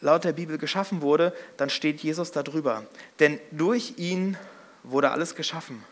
laut 0.00 0.24
der 0.24 0.32
Bibel 0.32 0.58
geschaffen 0.58 1.00
wurde, 1.00 1.34
dann 1.56 1.70
steht 1.70 2.00
Jesus 2.00 2.32
da 2.32 2.42
drüber. 2.42 2.84
Denn 3.20 3.38
durch 3.50 3.94
ihn 3.98 4.36
wurde 4.82 5.10
alles 5.10 5.34
geschaffen. 5.34 5.84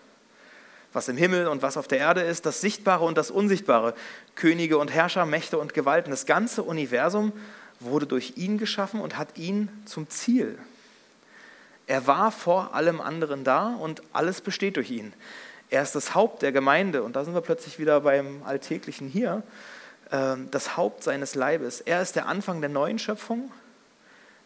Was 0.92 1.08
im 1.08 1.16
Himmel 1.16 1.46
und 1.46 1.62
was 1.62 1.76
auf 1.76 1.86
der 1.86 1.98
Erde 1.98 2.22
ist, 2.22 2.46
das 2.46 2.60
Sichtbare 2.60 3.04
und 3.04 3.16
das 3.16 3.30
Unsichtbare, 3.30 3.94
Könige 4.34 4.78
und 4.78 4.92
Herrscher, 4.92 5.24
Mächte 5.24 5.58
und 5.58 5.72
Gewalten. 5.74 6.10
Das 6.10 6.26
ganze 6.26 6.64
Universum 6.64 7.32
wurde 7.78 8.06
durch 8.06 8.32
ihn 8.36 8.58
geschaffen 8.58 9.00
und 9.00 9.16
hat 9.16 9.38
ihn 9.38 9.68
zum 9.84 10.10
Ziel. 10.10 10.58
Er 11.90 12.06
war 12.06 12.30
vor 12.30 12.72
allem 12.72 13.00
anderen 13.00 13.42
da 13.42 13.74
und 13.74 14.00
alles 14.12 14.42
besteht 14.42 14.76
durch 14.76 14.92
ihn. 14.92 15.12
Er 15.70 15.82
ist 15.82 15.96
das 15.96 16.14
Haupt 16.14 16.40
der 16.42 16.52
Gemeinde 16.52 17.02
und 17.02 17.16
da 17.16 17.24
sind 17.24 17.34
wir 17.34 17.40
plötzlich 17.40 17.80
wieder 17.80 18.02
beim 18.02 18.44
Alltäglichen 18.44 19.08
hier. 19.08 19.42
Ähm, 20.12 20.46
das 20.52 20.76
Haupt 20.76 21.02
seines 21.02 21.34
Leibes. 21.34 21.80
Er 21.80 22.00
ist 22.00 22.14
der 22.14 22.26
Anfang 22.26 22.60
der 22.60 22.70
neuen 22.70 23.00
Schöpfung, 23.00 23.50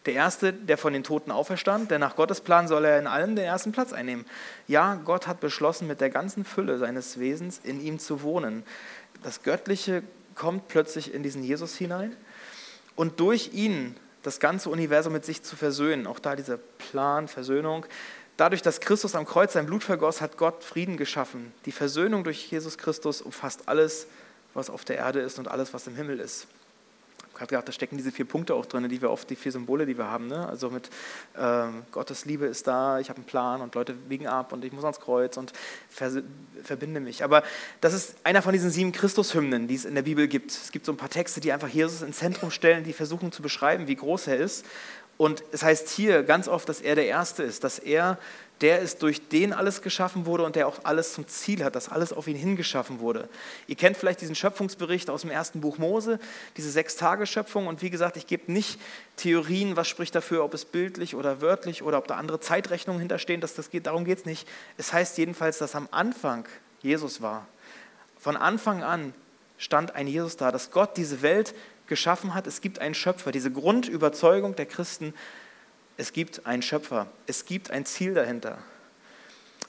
der 0.07 0.15
Erste, 0.15 0.55
der 0.55 0.79
von 0.79 0.95
den 0.95 1.05
Toten 1.05 1.31
auferstand, 1.31 1.91
denn 1.91 2.01
nach 2.01 2.17
Gottes 2.17 2.41
Plan 2.41 2.67
soll 2.67 2.87
er 2.87 2.99
in 2.99 3.07
allem 3.07 3.37
den 3.37 3.45
ersten 3.45 3.73
Platz 3.73 3.93
einnehmen. 3.93 4.25
Ja, 4.67 4.95
Gott 4.95 5.27
hat 5.27 5.41
beschlossen, 5.41 5.87
mit 5.87 6.01
der 6.01 6.09
ganzen 6.09 6.47
Fülle 6.47 6.79
seines 6.79 7.21
Wesens 7.21 7.61
in 7.63 7.79
ihm 7.79 7.99
zu 7.99 8.23
wohnen. 8.23 8.63
Das 9.23 9.43
Göttliche 9.43 10.03
kommt 10.35 10.69
plötzlich 10.69 11.13
in 11.13 11.23
diesen 11.23 11.45
Jesus 11.45 11.77
hinein 11.77 12.17
und 12.97 13.21
durch 13.21 13.53
ihn 13.53 13.97
das 14.25 14.41
ganze 14.41 14.71
Universum 14.71 15.13
mit 15.13 15.25
sich 15.25 15.43
zu 15.43 15.55
versöhnen. 15.55 16.09
Auch 16.09 16.19
da 16.19 16.35
dieser 16.35 16.57
Plan, 16.57 17.29
Versöhnung. 17.29 17.87
Dadurch, 18.37 18.63
dass 18.63 18.81
Christus 18.81 19.15
am 19.15 19.27
Kreuz 19.27 19.53
sein 19.53 19.67
Blut 19.67 19.85
vergoss, 19.85 20.21
hat 20.21 20.37
Gott 20.37 20.65
Frieden 20.65 20.97
geschaffen. 20.97 21.53
Die 21.67 21.73
Versöhnung 21.73 22.25
durch 22.25 22.51
Jesus 22.51 22.77
Christus 22.79 23.23
umfasst 23.23 23.69
alles, 23.69 24.09
was 24.53 24.71
auf 24.71 24.85
der 24.85 24.97
Erde 24.97 25.21
ist 25.21 25.39
und 25.39 25.47
alles, 25.47 25.73
was 25.73 25.87
im 25.87 25.95
Himmel 25.95 26.19
ist 26.19 26.49
gerade 27.35 27.51
gedacht, 27.51 27.69
da 27.69 27.73
stecken 27.73 27.97
diese 27.97 28.13
vier 28.13 28.25
Punkte 28.25 28.55
auch 28.55 28.67
drin, 28.67 28.89
die 28.89 29.01
wir 29.01 29.11
oft, 29.11 29.29
die 29.29 29.37
vier 29.37 29.53
Symbole, 29.53 29.87
die 29.87 29.99
wir 29.99 30.11
haben. 30.11 30.29
Ne? 30.29 30.49
Also 30.49 30.71
mit 30.71 30.89
äh, 31.37 31.67
Gottes 31.91 32.25
Liebe 32.25 32.47
ist 32.47 32.67
da, 32.67 32.99
ich 33.01 33.09
habe 33.09 33.19
einen 33.19 33.27
Plan 33.27 33.61
und 33.61 33.75
Leute 33.75 33.95
wiegen 34.09 34.27
ab 34.27 34.53
und 34.53 34.65
ich 34.65 34.73
muss 34.73 34.85
ans 34.85 35.01
Kreuz 35.01 35.37
und 35.37 35.53
vers 35.89 36.19
verbinde 36.63 37.01
mich. 37.01 37.25
Aber 37.25 37.43
das 37.81 37.93
ist 37.93 38.17
einer 38.25 38.41
von 38.41 38.53
diesen 38.53 38.71
sieben 38.71 38.93
Christus-Hymnen, 38.93 39.69
die 39.69 39.75
es 39.75 39.85
in 39.85 39.95
der 39.95 40.03
Bibel 40.03 40.29
gibt. 40.29 40.51
Es 40.51 40.73
gibt 40.73 40.87
so 40.87 40.93
ein 40.93 40.97
paar 40.97 41.11
Texte, 41.11 41.41
die 41.41 41.53
einfach 41.53 41.69
Jesus 41.69 42.03
ins 42.03 42.19
Zentrum 42.19 42.51
stellen, 42.51 42.85
die 42.85 42.93
versuchen 42.93 43.33
zu 43.33 43.43
beschreiben, 43.43 43.87
wie 43.87 43.97
groß 43.97 44.29
er 44.29 44.39
ist. 44.39 44.65
Und 45.17 45.45
es 45.53 45.63
heißt 45.63 45.91
hier 45.91 46.23
ganz 46.23 46.49
oft, 46.49 46.69
dass 46.69 46.81
er 46.81 46.95
der 46.95 47.07
Erste 47.07 47.43
ist, 47.43 47.63
dass 47.63 47.79
er 47.79 48.19
der 48.61 48.79
ist, 48.81 49.03
durch 49.03 49.29
den 49.29 49.53
alles 49.53 49.83
geschaffen 49.83 50.27
wurde 50.27 50.45
und 50.45 50.57
der 50.57 50.69
auch 50.69 50.81
alles 50.85 51.13
zum 51.13 51.27
Ziel 51.27 51.65
hat, 51.65 51.75
dass 51.75 51.89
alles 51.89 52.13
auf 52.13 52.29
ihn 52.29 52.37
hingeschaffen 52.37 53.01
wurde. 53.01 53.29
Ihr 53.67 53.75
kennt 53.75 53.97
vielleicht 53.97 54.21
diesen 54.21 54.35
Schöpfungsbericht 54.35 55.11
aus 55.11 55.23
dem 55.23 55.31
ersten 55.31 55.61
Buch 55.61 55.79
Mose, 55.79 56.21
diese 56.57 56.71
Sechs-Tage-Schöpfung. 56.71 57.67
Und 57.67 57.83
wie 57.83 57.91
gesagt, 57.91 58.17
ich 58.17 58.27
gebe 58.27 58.53
nicht 58.53 58.81
Theorien, 59.17 59.77
was 59.77 59.89
spricht 59.89 60.15
dafür, 60.15 60.45
ob 60.45 60.55
es 60.55 60.65
bildlich 60.65 61.17
oder 61.17 61.41
wörtlich 61.41 61.83
oder 61.83 61.99
ob 61.99 62.07
da 62.07 62.17
andere 62.17 62.41
Zeitrechnungen 62.41 63.01
hinterstehen. 63.01 63.41
Das, 63.41 63.55
das 63.55 63.71
geht, 63.71 63.87
darum 63.87 64.05
geht 64.05 64.19
es 64.19 64.25
nicht. 64.25 64.49
Es 64.79 64.93
heißt 64.93 65.19
jedenfalls, 65.19 65.59
dass 65.59 65.75
am 65.75 65.89
Anfang 65.91 66.47
Jesus 66.81 67.21
war. 67.23 67.47
Von 68.19 68.37
Anfang 68.37 68.83
an 68.83 69.15
stand 69.59 69.95
ein 69.95 70.07
Jesus 70.07 70.37
da, 70.37 70.53
dass 70.53 70.71
Gott 70.71 70.97
diese 70.97 71.23
Welt 71.23 71.55
geschaffen 71.87 72.35
hat. 72.35 72.47
Es 72.47 72.61
gibt 72.61 72.79
einen 72.79 72.95
Schöpfer. 72.95 73.33
Diese 73.33 73.51
Grundüberzeugung 73.51 74.57
der 74.57 74.67
Christen 74.67 75.13
es 75.97 76.13
gibt 76.13 76.47
einen 76.47 76.63
Schöpfer, 76.63 77.07
es 77.27 77.45
gibt 77.45 77.71
ein 77.71 77.87
Ziel 77.87 78.15
dahinter. 78.15 78.59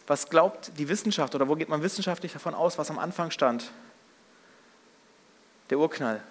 Was 0.07 0.29
glaubt 0.29 0.71
die 0.77 0.87
Wissenschaft 0.87 1.35
oder 1.35 1.47
wo 1.47 1.55
geht 1.55 1.69
man 1.69 1.81
wissenschaftlich 1.81 2.33
davon 2.33 2.53
aus, 2.53 2.77
was 2.77 2.89
am 2.89 2.99
Anfang 2.99 3.31
stand? 3.31 3.71
Der 5.69 5.79
Urknall. 5.79 6.21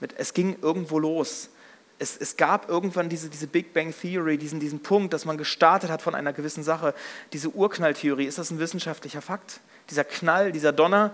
Mit, 0.00 0.14
es 0.16 0.32
ging 0.32 0.56
irgendwo 0.62 0.98
los. 0.98 1.50
Es, 1.98 2.16
es, 2.16 2.38
gab 2.38 2.70
irgendwann 2.70 3.10
diese, 3.10 3.28
diese 3.28 3.46
Big 3.46 3.74
Bang 3.74 3.94
Theory, 3.94 4.38
diesen, 4.38 4.58
diesen 4.58 4.80
Punkt, 4.80 5.12
dass 5.12 5.26
man 5.26 5.36
gestartet 5.36 5.90
hat 5.90 6.00
von 6.00 6.14
einer 6.14 6.32
gewissen 6.32 6.62
Sache. 6.62 6.94
Diese 7.34 7.50
Urknalltheorie, 7.50 8.24
ist 8.24 8.38
das 8.38 8.50
ein 8.50 8.58
wissenschaftlicher 8.58 9.20
Fakt? 9.20 9.60
Dieser 9.90 10.04
Knall, 10.04 10.52
dieser 10.52 10.72
Donner, 10.72 11.12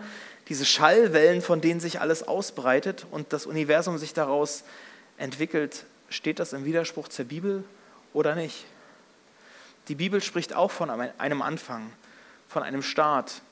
diese 0.49 0.65
Schallwellen, 0.65 1.43
von 1.43 1.61
denen 1.61 1.81
sich 1.81 2.01
alles 2.01 2.23
ausbreitet 2.23 3.07
und 3.11 3.33
das 3.33 3.47
Universum 3.47 3.99
sich 3.99 4.15
daraus 4.15 4.63
entwickelt, 5.17 5.87
steht 6.09 6.39
das 6.39 6.53
im 6.53 6.65
Widerspruch 6.65 7.09
zur 7.09 7.25
Bibel 7.25 7.65
oder 8.13 8.35
nicht? 8.35 8.65
Die 9.89 9.95
Bibel 9.95 10.21
spricht 10.21 10.55
auch 10.55 10.71
von 10.71 10.91
einem 10.91 11.43
Anfang, 11.43 11.93
von 12.49 12.63
einem 12.63 12.83
Start, 12.83 13.43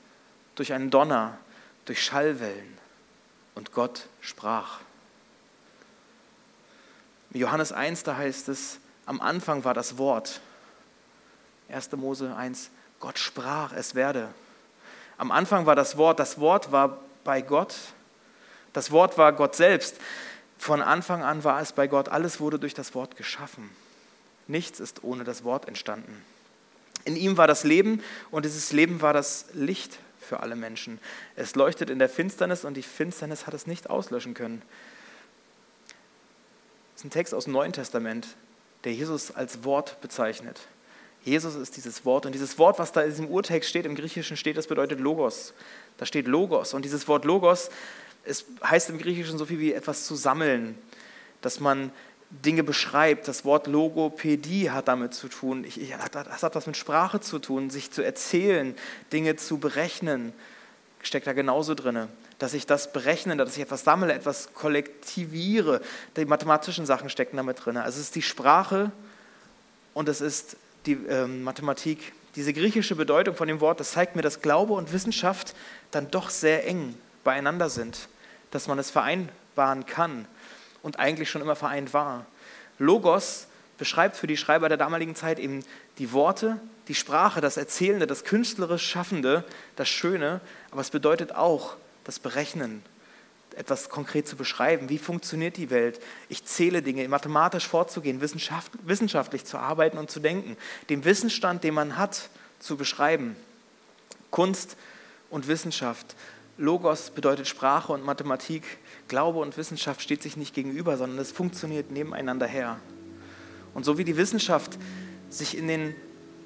durch 0.55 0.73
einen 0.73 0.89
Donner, 0.89 1.37
durch 1.85 2.03
Schallwellen. 2.03 2.77
Und 3.55 3.71
Gott 3.71 4.07
sprach. 4.19 4.79
In 7.31 7.39
Johannes 7.39 7.71
1, 7.71 8.03
da 8.03 8.17
heißt 8.17 8.49
es, 8.49 8.79
am 9.05 9.21
Anfang 9.21 9.63
war 9.63 9.73
das 9.73 9.97
Wort. 9.97 10.41
1. 11.69 11.91
Mose 11.93 12.35
1, 12.35 12.69
Gott 12.99 13.17
sprach, 13.17 13.71
es 13.73 13.95
werde. 13.95 14.29
Am 15.17 15.31
Anfang 15.31 15.65
war 15.65 15.75
das 15.75 15.97
Wort, 15.97 16.19
das 16.19 16.39
Wort 16.39 16.71
war 16.71 16.97
bei 17.23 17.41
Gott, 17.41 17.75
das 18.73 18.91
Wort 18.91 19.17
war 19.17 19.31
Gott 19.31 19.55
selbst. 19.55 19.97
Von 20.57 20.81
Anfang 20.81 21.23
an 21.23 21.43
war 21.43 21.61
es 21.61 21.73
bei 21.73 21.87
Gott, 21.87 22.09
alles 22.09 22.39
wurde 22.39 22.59
durch 22.59 22.73
das 22.73 22.95
Wort 22.95 23.17
geschaffen. 23.17 23.69
Nichts 24.47 24.79
ist 24.79 25.03
ohne 25.03 25.23
das 25.23 25.43
Wort 25.43 25.67
entstanden. 25.67 26.23
In 27.03 27.15
ihm 27.15 27.37
war 27.37 27.47
das 27.47 27.63
Leben 27.63 28.01
und 28.31 28.45
dieses 28.45 28.71
Leben 28.71 29.01
war 29.01 29.13
das 29.13 29.45
Licht 29.53 29.99
für 30.19 30.39
alle 30.39 30.55
Menschen. 30.55 30.99
Es 31.35 31.55
leuchtet 31.55 31.89
in 31.89 31.99
der 31.99 32.09
Finsternis 32.09 32.65
und 32.65 32.75
die 32.75 32.83
Finsternis 32.83 33.45
hat 33.45 33.53
es 33.53 33.67
nicht 33.67 33.89
auslöschen 33.89 34.33
können. 34.33 34.61
Das 36.93 37.01
ist 37.01 37.05
ein 37.05 37.09
Text 37.11 37.33
aus 37.33 37.43
dem 37.43 37.53
Neuen 37.53 37.73
Testament, 37.73 38.27
der 38.83 38.93
Jesus 38.93 39.31
als 39.31 39.63
Wort 39.63 40.01
bezeichnet. 40.01 40.59
Jesus 41.23 41.55
ist 41.55 41.75
dieses 41.75 42.05
Wort 42.05 42.25
und 42.25 42.33
dieses 42.33 42.57
Wort, 42.59 42.77
was 42.77 42.91
da 42.91 43.01
in 43.01 43.09
diesem 43.09 43.27
Urtext 43.27 43.69
steht, 43.69 43.85
im 43.85 43.95
Griechischen 43.95 44.37
steht, 44.37 44.57
das 44.57 44.67
bedeutet 44.67 44.99
Logos. 44.99 45.53
Da 45.97 46.05
steht 46.05 46.27
Logos 46.27 46.73
und 46.73 46.85
dieses 46.85 47.07
Wort 47.07 47.25
Logos 47.25 47.69
es 48.25 48.45
heißt 48.63 48.89
im 48.89 48.97
Griechischen 48.97 49.37
so 49.37 49.45
viel 49.45 49.59
wie 49.59 49.73
etwas 49.73 50.05
zu 50.05 50.15
sammeln, 50.15 50.77
dass 51.41 51.59
man 51.59 51.91
Dinge 52.29 52.63
beschreibt. 52.63 53.27
Das 53.27 53.45
Wort 53.45 53.67
Logopädie 53.67 54.71
hat 54.71 54.87
damit 54.87 55.13
zu 55.13 55.27
tun. 55.27 55.63
Ich, 55.63 55.79
ich, 55.79 55.93
das 56.11 56.43
hat 56.43 56.55
was 56.55 56.67
mit 56.67 56.77
Sprache 56.77 57.21
zu 57.21 57.39
tun, 57.39 57.69
sich 57.69 57.91
zu 57.91 58.01
erzählen, 58.01 58.75
Dinge 59.13 59.35
zu 59.35 59.57
berechnen. 59.57 60.33
Steckt 61.01 61.27
da 61.27 61.33
genauso 61.33 61.75
drin. 61.75 62.07
Dass 62.39 62.53
ich 62.53 62.65
das 62.65 62.91
berechne, 62.91 63.37
dass 63.37 63.55
ich 63.55 63.61
etwas 63.61 63.83
sammle, 63.83 64.11
etwas 64.11 64.53
kollektiviere. 64.53 65.81
Die 66.17 66.25
mathematischen 66.25 66.85
Sachen 66.85 67.09
stecken 67.09 67.37
damit 67.37 67.63
drin. 67.63 67.77
Also 67.77 67.99
es 67.99 68.07
ist 68.07 68.15
die 68.15 68.21
Sprache 68.23 68.91
und 69.93 70.09
es 70.09 70.19
ist 70.19 70.57
die 70.85 70.93
ähm, 71.07 71.43
Mathematik. 71.43 72.11
Diese 72.35 72.51
griechische 72.51 72.95
Bedeutung 72.95 73.35
von 73.35 73.47
dem 73.47 73.61
Wort, 73.61 73.79
das 73.79 73.91
zeigt 73.91 74.17
mir, 74.17 74.21
dass 74.21 74.41
Glaube 74.41 74.73
und 74.73 74.91
Wissenschaft 74.91 75.55
dann 75.91 76.11
doch 76.11 76.29
sehr 76.29 76.67
eng 76.67 76.95
beieinander 77.23 77.69
sind 77.69 78.09
dass 78.55 78.67
man 78.67 78.79
es 78.79 78.89
vereinbaren 78.89 79.85
kann 79.85 80.25
und 80.81 80.97
eigentlich 80.97 81.29
schon 81.29 81.41
immer 81.41 81.55
vereint 81.55 81.93
war. 81.93 82.25
Logos 82.79 83.47
beschreibt 83.77 84.15
für 84.15 84.27
die 84.27 84.37
Schreiber 84.37 84.69
der 84.69 84.77
damaligen 84.77 85.15
Zeit 85.15 85.39
eben 85.39 85.63
die 85.97 86.13
Worte, 86.13 86.59
die 86.87 86.95
Sprache, 86.95 87.41
das 87.41 87.57
Erzählende, 87.57 88.07
das 88.07 88.23
künstlerisch 88.23 88.87
Schaffende, 88.87 89.43
das 89.75 89.89
Schöne, 89.89 90.39
aber 90.71 90.81
es 90.81 90.89
bedeutet 90.89 91.35
auch 91.35 91.75
das 92.03 92.19
Berechnen, 92.19 92.83
etwas 93.55 93.89
konkret 93.89 94.27
zu 94.27 94.35
beschreiben. 94.35 94.89
Wie 94.89 94.99
funktioniert 94.99 95.57
die 95.57 95.69
Welt? 95.69 95.99
Ich 96.29 96.45
zähle 96.45 96.81
Dinge, 96.81 97.07
mathematisch 97.07 97.67
vorzugehen, 97.67 98.21
wissenschaftlich 98.21 99.45
zu 99.45 99.57
arbeiten 99.57 99.97
und 99.97 100.11
zu 100.11 100.19
denken, 100.19 100.57
den 100.89 101.03
Wissensstand, 101.03 101.63
den 101.63 101.73
man 101.73 101.97
hat, 101.97 102.29
zu 102.59 102.77
beschreiben. 102.77 103.35
Kunst 104.31 104.77
und 105.29 105.47
Wissenschaft 105.47 106.15
Logos 106.57 107.09
bedeutet 107.09 107.47
Sprache 107.47 107.91
und 107.91 108.05
Mathematik. 108.05 108.63
Glaube 109.07 109.39
und 109.39 109.57
Wissenschaft 109.57 110.01
steht 110.01 110.23
sich 110.23 110.37
nicht 110.37 110.55
gegenüber, 110.55 110.97
sondern 110.97 111.19
es 111.19 111.31
funktioniert 111.31 111.91
nebeneinander 111.91 112.47
her. 112.47 112.79
Und 113.73 113.83
so 113.83 113.97
wie 113.97 114.05
die 114.05 114.15
Wissenschaft 114.15 114.77
sich 115.29 115.57
in 115.57 115.67
den 115.67 115.95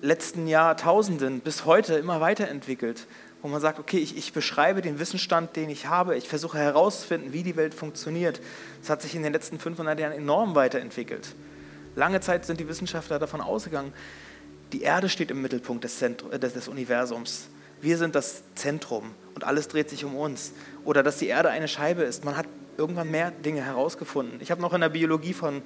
letzten 0.02 0.48
Jahrtausenden 0.48 1.42
bis 1.42 1.66
heute 1.66 1.96
immer 1.96 2.22
weiterentwickelt, 2.22 3.06
wo 3.42 3.48
man 3.48 3.62
sagt, 3.62 3.78
okay, 3.80 4.00
ich, 4.00 4.18
ich 4.18 4.34
beschreibe 4.34 4.82
den 4.82 4.98
Wissensstand, 5.00 5.56
den 5.56 5.70
ich 5.70 5.86
habe, 5.86 6.18
ich 6.18 6.28
versuche 6.28 6.58
herauszufinden, 6.58 7.32
wie 7.32 7.44
die 7.44 7.56
Welt 7.56 7.76
funktioniert. 7.76 8.42
Es 8.82 8.90
hat 8.90 9.02
sich 9.04 9.14
in 9.14 9.22
den 9.22 9.32
letzten 9.32 9.60
500 9.60 10.00
Jahren 10.00 10.14
enorm 10.14 10.56
weiterentwickelt. 10.56 11.36
Lange 11.96 12.20
Zeit 12.22 12.46
sind 12.46 12.60
die 12.60 12.68
Wissenschaftler 12.68 13.20
davon 13.20 13.42
ausgegangen, 13.42 13.94
die 14.74 14.82
Erde 14.82 15.10
steht 15.10 15.32
im 15.32 15.42
Mittelpunkt 15.42 15.84
des, 15.84 15.98
Zentrum, 16.00 16.32
äh, 16.32 16.40
des 16.40 16.68
Universums. 16.68 17.48
Wir 17.82 17.98
sind 17.98 18.16
das 18.16 18.44
Zentrum 18.56 19.12
und 19.40 19.46
alles 19.46 19.70
dreht 19.70 19.90
sich 19.90 20.04
um 20.04 20.18
uns. 20.18 20.52
Oder 20.84 21.02
dass 21.02 21.16
die 21.16 21.28
Erde 21.28 21.50
eine 21.50 21.70
Scheibe 21.70 22.04
ist. 22.04 22.26
Man 22.26 22.36
hat 22.36 22.46
irgendwann 22.78 23.10
mehr 23.10 23.32
Dinge 23.32 23.62
herausgefunden. 23.62 24.42
Ich 24.42 24.52
habe 24.52 24.62
noch 24.62 24.74
in 24.74 24.82
der 24.82 24.90
Biologie 24.90 25.32
von 25.32 25.62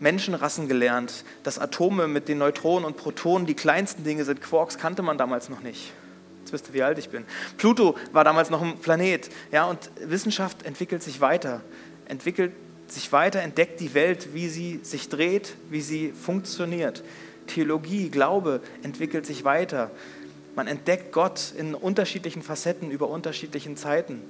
Menschenrassen 0.00 0.66
gelernt, 0.66 1.26
dass 1.42 1.58
Atome 1.58 2.08
mit 2.08 2.26
den 2.26 2.38
Neutronen 2.38 2.86
und 2.86 2.96
Protonen 2.96 3.46
die 3.46 3.52
kleinsten 3.52 4.02
Dinge 4.02 4.24
sind. 4.24 4.40
Quarks 4.40 4.78
kannte 4.78 5.02
man 5.02 5.18
damals 5.18 5.50
noch 5.50 5.60
nicht. 5.60 5.92
Jetzt 6.40 6.54
wisst 6.54 6.68
ihr, 6.68 6.72
wie 6.72 6.82
alt 6.82 6.96
ich 6.96 7.10
bin. 7.10 7.26
Pluto 7.58 7.96
war 8.12 8.24
damals 8.24 8.48
noch 8.48 8.62
ein 8.62 8.78
Planet. 8.78 9.28
Ja, 9.50 9.66
und 9.66 9.90
Wissenschaft 10.00 10.62
entwickelt 10.62 11.02
sich 11.02 11.20
weiter. 11.20 11.60
Entwickelt 12.06 12.52
sich 12.86 13.12
weiter, 13.12 13.42
entdeckt 13.42 13.78
die 13.80 13.92
Welt, 13.92 14.32
wie 14.32 14.48
sie 14.48 14.80
sich 14.82 15.10
dreht, 15.10 15.54
wie 15.68 15.82
sie 15.82 16.12
funktioniert. 16.12 17.04
Theologie, 17.46 18.08
Glaube 18.08 18.62
entwickelt 18.82 19.26
sich 19.26 19.44
weiter. 19.44 19.90
Man 20.54 20.66
entdeckt 20.66 21.12
Gott 21.12 21.52
in 21.56 21.74
unterschiedlichen 21.74 22.42
Facetten 22.42 22.90
über 22.90 23.08
unterschiedlichen 23.08 23.76
Zeiten. 23.76 24.22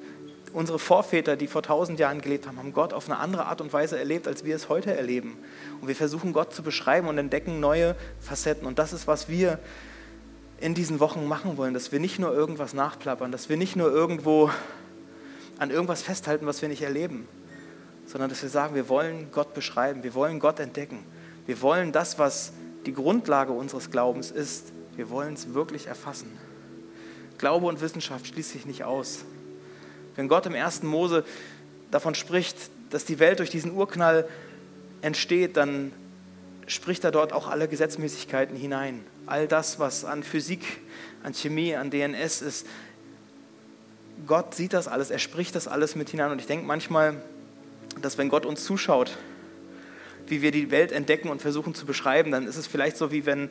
Unsere 0.53 0.79
Vorväter, 0.79 1.35
die 1.35 1.47
vor 1.47 1.63
tausend 1.63 1.99
Jahren 1.99 2.21
gelebt 2.21 2.47
haben, 2.47 2.59
haben 2.59 2.73
Gott 2.73 2.93
auf 2.93 3.09
eine 3.09 3.19
andere 3.19 3.47
Art 3.47 3.61
und 3.61 3.73
Weise 3.73 3.99
erlebt, 3.99 4.29
als 4.29 4.45
wir 4.45 4.55
es 4.55 4.69
heute 4.69 4.95
erleben. 4.95 5.39
Und 5.81 5.89
wir 5.89 5.97
versuchen 5.97 6.33
Gott 6.33 6.55
zu 6.55 6.63
beschreiben 6.63 7.09
und 7.09 7.19
entdecken 7.19 7.59
neue 7.59 7.97
Facetten. 8.21 8.67
Und 8.67 8.79
das 8.79 8.93
ist, 8.93 9.07
was 9.07 9.29
wir 9.29 9.59
in 10.61 10.75
diesen 10.75 11.01
Wochen 11.01 11.27
machen 11.27 11.57
wollen, 11.57 11.75
dass 11.75 11.91
wir 11.91 11.99
nicht 11.99 12.21
nur 12.21 12.33
irgendwas 12.33 12.73
nachplappern, 12.73 13.33
dass 13.33 13.49
wir 13.49 13.57
nicht 13.57 13.75
nur 13.75 13.91
irgendwo 13.91 14.51
an 15.59 15.71
irgendwas 15.71 16.03
festhalten, 16.03 16.47
was 16.47 16.63
wir 16.63 16.69
nicht 16.69 16.83
erleben, 16.83 17.27
sondern 18.07 18.31
dass 18.31 18.43
wir 18.43 18.49
sagen, 18.49 18.75
wir 18.77 18.89
wollen 18.89 19.33
Gott 19.33 19.55
beschreiben, 19.55 20.05
wir 20.05 20.15
wollen 20.15 20.39
Gott 20.39 20.61
entdecken. 20.61 21.01
Wir 21.47 21.61
wollen 21.63 21.91
das, 21.91 22.19
was 22.19 22.53
die 22.87 22.93
Grundlage 22.93 23.53
unseres 23.53 23.91
Glaubens 23.91 24.31
ist, 24.31 24.73
wir 24.97 25.11
wollen 25.11 25.35
es 25.35 25.55
wirklich 25.55 25.87
erfassen. 25.87 26.31
Glaube 27.39 27.67
und 27.67 27.81
Wissenschaft 27.81 28.27
schließt 28.27 28.51
sich 28.51 28.67
nicht 28.67 28.85
aus. 28.85 29.25
Wenn 30.17 30.29
Gott 30.29 30.47
im 30.47 30.55
ersten 30.55 30.87
Mose 30.87 31.25
davon 31.91 32.15
spricht, 32.15 32.57
dass 32.91 33.05
die 33.05 33.19
Welt 33.19 33.39
durch 33.39 33.51
diesen 33.51 33.73
Urknall 33.73 34.29
entsteht, 35.01 35.57
dann 35.57 35.93
spricht 36.67 37.05
er 37.05 37.11
dort 37.11 37.33
auch 37.33 37.49
alle 37.49 37.69
Gesetzmäßigkeiten 37.69 38.57
hinein. 38.57 39.05
All 39.27 39.49
das, 39.49 39.79
was 39.79 40.05
an 40.05 40.23
Physik, 40.23 40.81
an 41.23 41.35
Chemie, 41.35 41.75
an 41.75 41.91
DNS 41.91 42.43
ist. 42.43 42.67
Gott 44.27 44.55
sieht 44.55 44.73
das 44.73 44.89
alles, 44.89 45.11
er 45.11 45.19
spricht 45.19 45.55
das 45.55 45.69
alles 45.69 45.97
mit 45.97 46.11
hinein. 46.11 46.31
Und 46.31 46.39
ich 46.39 46.47
denke 46.47 46.67
manchmal, 46.67 47.21
dass 48.01 48.19
wenn 48.19 48.29
Gott 48.29 48.47
uns 48.47 48.65
zuschaut, 48.65 49.17
wie 50.27 50.43
wir 50.43 50.53
die 50.53 50.71
Welt 50.71 50.93
entdecken 50.93 51.29
und 51.29 51.43
versuchen 51.43 51.75
zu 51.75 51.87
beschreiben, 51.87 52.31
dann 52.31 52.47
ist 52.47 52.57
es 52.57 52.67
vielleicht 52.67 52.97
so, 52.97 53.11
wie 53.11 53.27
wenn 53.27 53.51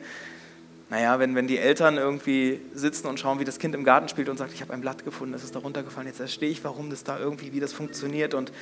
naja, 0.92 1.18
wenn, 1.18 1.34
wenn 1.34 1.46
die 1.46 1.56
Eltern 1.56 1.96
irgendwie 1.96 2.60
sitzen 2.74 3.06
und 3.06 3.18
schauen, 3.18 3.40
wie 3.40 3.46
das 3.46 3.58
Kind 3.58 3.74
im 3.74 3.82
Garten 3.82 4.10
spielt 4.10 4.28
und 4.28 4.36
sagt, 4.36 4.52
ich 4.52 4.60
habe 4.60 4.74
ein 4.74 4.82
Blatt 4.82 5.06
gefunden, 5.06 5.32
das 5.32 5.42
ist 5.42 5.54
da 5.54 5.60
runtergefallen, 5.60 6.06
jetzt 6.06 6.18
verstehe 6.18 6.50
ich, 6.50 6.62
warum 6.64 6.90
das 6.90 7.02
da 7.02 7.18
irgendwie, 7.18 7.54
wie 7.54 7.60
das 7.60 7.72
funktioniert 7.72 8.34
und 8.34 8.52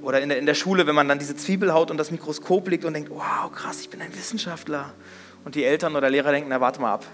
oder 0.00 0.20
in 0.20 0.28
der, 0.28 0.38
in 0.38 0.46
der 0.46 0.54
Schule, 0.54 0.86
wenn 0.86 0.94
man 0.94 1.08
dann 1.08 1.18
diese 1.18 1.34
Zwiebel 1.34 1.74
haut 1.74 1.90
und 1.90 1.96
das 1.96 2.12
Mikroskop 2.12 2.68
liegt 2.68 2.84
und 2.84 2.94
denkt, 2.94 3.10
wow, 3.10 3.50
krass, 3.52 3.80
ich 3.80 3.90
bin 3.90 4.00
ein 4.00 4.14
Wissenschaftler. 4.14 4.92
Und 5.44 5.54
die 5.56 5.64
Eltern 5.64 5.94
oder 5.94 6.08
Lehrer 6.08 6.32
denken, 6.32 6.48
na 6.48 6.60
warte 6.60 6.80
mal 6.80 6.94
ab. 6.94 7.04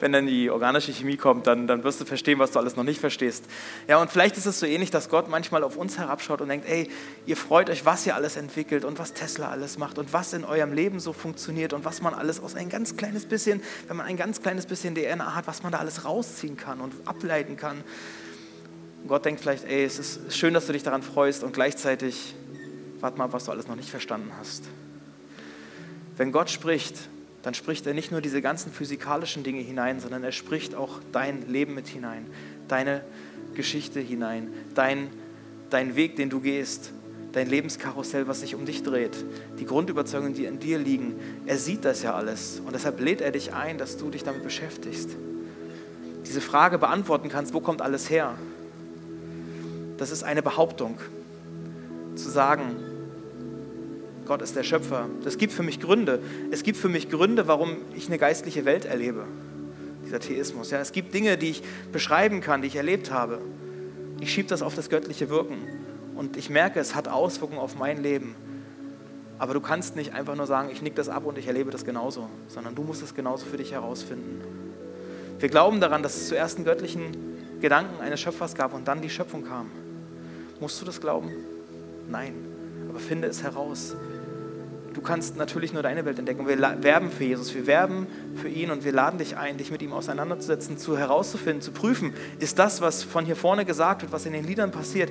Wenn 0.00 0.10
dann 0.10 0.26
die 0.26 0.50
organische 0.50 0.92
Chemie 0.92 1.16
kommt, 1.16 1.46
dann, 1.46 1.68
dann 1.68 1.84
wirst 1.84 2.00
du 2.00 2.04
verstehen, 2.04 2.40
was 2.40 2.50
du 2.50 2.58
alles 2.58 2.74
noch 2.74 2.82
nicht 2.82 2.98
verstehst. 2.98 3.44
Ja, 3.86 3.98
und 3.98 4.10
vielleicht 4.10 4.36
ist 4.36 4.46
es 4.46 4.58
so 4.58 4.66
ähnlich, 4.66 4.90
dass 4.90 5.08
Gott 5.08 5.28
manchmal 5.28 5.62
auf 5.62 5.76
uns 5.76 5.96
herabschaut 5.96 6.40
und 6.40 6.48
denkt, 6.48 6.68
ey, 6.68 6.90
ihr 7.26 7.36
freut 7.36 7.70
euch, 7.70 7.86
was 7.86 8.04
ihr 8.06 8.16
alles 8.16 8.36
entwickelt 8.36 8.84
und 8.84 8.98
was 8.98 9.12
Tesla 9.12 9.50
alles 9.50 9.78
macht 9.78 9.98
und 9.98 10.12
was 10.12 10.32
in 10.32 10.44
eurem 10.44 10.72
Leben 10.72 10.98
so 10.98 11.12
funktioniert 11.12 11.72
und 11.72 11.84
was 11.84 12.02
man 12.02 12.12
alles 12.12 12.42
aus 12.42 12.56
ein 12.56 12.68
ganz 12.68 12.96
kleines 12.96 13.24
bisschen, 13.24 13.62
wenn 13.86 13.96
man 13.96 14.06
ein 14.06 14.16
ganz 14.16 14.42
kleines 14.42 14.66
bisschen 14.66 14.96
DNA 14.96 15.36
hat, 15.36 15.46
was 15.46 15.62
man 15.62 15.70
da 15.70 15.78
alles 15.78 16.04
rausziehen 16.04 16.56
kann 16.56 16.80
und 16.80 16.92
ableiten 17.06 17.56
kann. 17.56 17.84
Und 19.02 19.08
Gott 19.08 19.24
denkt 19.24 19.40
vielleicht, 19.40 19.64
ey, 19.64 19.84
es 19.84 20.00
ist 20.00 20.36
schön, 20.36 20.54
dass 20.54 20.66
du 20.66 20.72
dich 20.72 20.82
daran 20.82 21.02
freust 21.02 21.44
und 21.44 21.52
gleichzeitig, 21.52 22.34
warte 22.98 23.16
mal, 23.16 23.32
was 23.32 23.44
du 23.44 23.52
alles 23.52 23.68
noch 23.68 23.76
nicht 23.76 23.90
verstanden 23.90 24.32
hast. 24.40 24.64
Wenn 26.16 26.32
Gott 26.32 26.50
spricht, 26.50 26.96
dann 27.44 27.52
spricht 27.52 27.86
er 27.86 27.92
nicht 27.92 28.10
nur 28.10 28.22
diese 28.22 28.40
ganzen 28.40 28.72
physikalischen 28.72 29.44
Dinge 29.44 29.60
hinein, 29.60 30.00
sondern 30.00 30.24
er 30.24 30.32
spricht 30.32 30.74
auch 30.74 31.00
dein 31.12 31.46
Leben 31.46 31.74
mit 31.74 31.86
hinein, 31.86 32.26
deine 32.68 33.04
Geschichte 33.54 34.00
hinein, 34.00 34.48
dein, 34.74 35.10
dein 35.68 35.94
Weg, 35.94 36.16
den 36.16 36.30
du 36.30 36.40
gehst, 36.40 36.92
dein 37.32 37.46
Lebenskarussell, 37.46 38.28
was 38.28 38.40
sich 38.40 38.54
um 38.54 38.64
dich 38.64 38.82
dreht, 38.82 39.22
die 39.58 39.66
Grundüberzeugungen, 39.66 40.32
die 40.32 40.46
in 40.46 40.58
dir 40.58 40.78
liegen. 40.78 41.16
Er 41.44 41.58
sieht 41.58 41.84
das 41.84 42.02
ja 42.02 42.14
alles 42.14 42.62
und 42.64 42.74
deshalb 42.74 42.98
lädt 42.98 43.20
er 43.20 43.30
dich 43.30 43.52
ein, 43.52 43.76
dass 43.76 43.98
du 43.98 44.08
dich 44.08 44.24
damit 44.24 44.42
beschäftigst. 44.42 45.10
Diese 46.26 46.40
Frage 46.40 46.78
beantworten 46.78 47.28
kannst, 47.28 47.52
wo 47.52 47.60
kommt 47.60 47.82
alles 47.82 48.08
her? 48.08 48.38
Das 49.98 50.10
ist 50.10 50.22
eine 50.22 50.42
Behauptung. 50.42 50.98
Zu 52.14 52.30
sagen, 52.30 52.76
Gott 54.26 54.42
ist 54.42 54.56
der 54.56 54.62
Schöpfer. 54.62 55.08
Das 55.22 55.38
gibt 55.38 55.52
für 55.52 55.62
mich 55.62 55.80
Gründe. 55.80 56.20
Es 56.50 56.62
gibt 56.62 56.78
für 56.78 56.88
mich 56.88 57.10
Gründe, 57.10 57.46
warum 57.46 57.76
ich 57.94 58.06
eine 58.06 58.18
geistliche 58.18 58.64
Welt 58.64 58.84
erlebe. 58.84 59.24
Dieser 60.04 60.20
Theismus. 60.20 60.70
Ja, 60.70 60.78
es 60.78 60.92
gibt 60.92 61.14
Dinge, 61.14 61.36
die 61.36 61.50
ich 61.50 61.62
beschreiben 61.92 62.40
kann, 62.40 62.62
die 62.62 62.68
ich 62.68 62.76
erlebt 62.76 63.10
habe. 63.10 63.40
Ich 64.20 64.32
schiebe 64.32 64.48
das 64.48 64.62
auf 64.62 64.74
das 64.74 64.88
göttliche 64.88 65.28
Wirken. 65.30 65.58
Und 66.14 66.36
ich 66.36 66.48
merke, 66.48 66.80
es 66.80 66.94
hat 66.94 67.08
Auswirkungen 67.08 67.60
auf 67.60 67.76
mein 67.76 68.02
Leben. 68.02 68.34
Aber 69.38 69.52
du 69.52 69.60
kannst 69.60 69.96
nicht 69.96 70.14
einfach 70.14 70.36
nur 70.36 70.46
sagen, 70.46 70.68
ich 70.70 70.80
nick 70.80 70.94
das 70.94 71.08
ab 71.08 71.26
und 71.26 71.38
ich 71.38 71.46
erlebe 71.46 71.70
das 71.70 71.84
genauso, 71.84 72.28
sondern 72.48 72.74
du 72.74 72.82
musst 72.82 73.02
es 73.02 73.14
genauso 73.14 73.46
für 73.46 73.56
dich 73.56 73.72
herausfinden. 73.72 74.40
Wir 75.38 75.48
glauben 75.48 75.80
daran, 75.80 76.02
dass 76.02 76.16
es 76.16 76.28
zuerst 76.28 76.56
einen 76.56 76.64
göttlichen 76.64 77.34
Gedanken 77.60 78.00
eines 78.00 78.20
Schöpfers 78.20 78.54
gab 78.54 78.72
und 78.74 78.86
dann 78.86 79.02
die 79.02 79.10
Schöpfung 79.10 79.44
kam. 79.44 79.70
Musst 80.60 80.80
du 80.80 80.84
das 80.84 81.00
glauben? 81.00 81.32
Nein. 82.08 82.34
Aber 82.88 83.00
finde 83.00 83.26
es 83.26 83.42
heraus. 83.42 83.96
Du 84.94 85.00
kannst 85.00 85.36
natürlich 85.36 85.72
nur 85.72 85.82
deine 85.82 86.04
Welt 86.04 86.20
entdecken. 86.20 86.46
Wir 86.46 86.60
werben 86.82 87.10
für 87.10 87.24
Jesus, 87.24 87.52
wir 87.52 87.66
werben 87.66 88.06
für 88.36 88.48
ihn 88.48 88.70
und 88.70 88.84
wir 88.84 88.92
laden 88.92 89.18
dich 89.18 89.36
ein, 89.36 89.58
dich 89.58 89.72
mit 89.72 89.82
ihm 89.82 89.92
auseinanderzusetzen, 89.92 90.78
zu 90.78 90.96
herauszufinden, 90.96 91.60
zu 91.60 91.72
prüfen, 91.72 92.14
ist 92.38 92.60
das, 92.60 92.80
was 92.80 93.02
von 93.02 93.24
hier 93.24 93.34
vorne 93.34 93.64
gesagt 93.64 94.02
wird, 94.02 94.12
was 94.12 94.24
in 94.24 94.32
den 94.32 94.46
Liedern 94.46 94.70
passiert, 94.70 95.10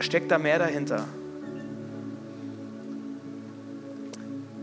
steckt 0.00 0.30
da 0.30 0.38
mehr 0.38 0.58
dahinter? 0.58 1.06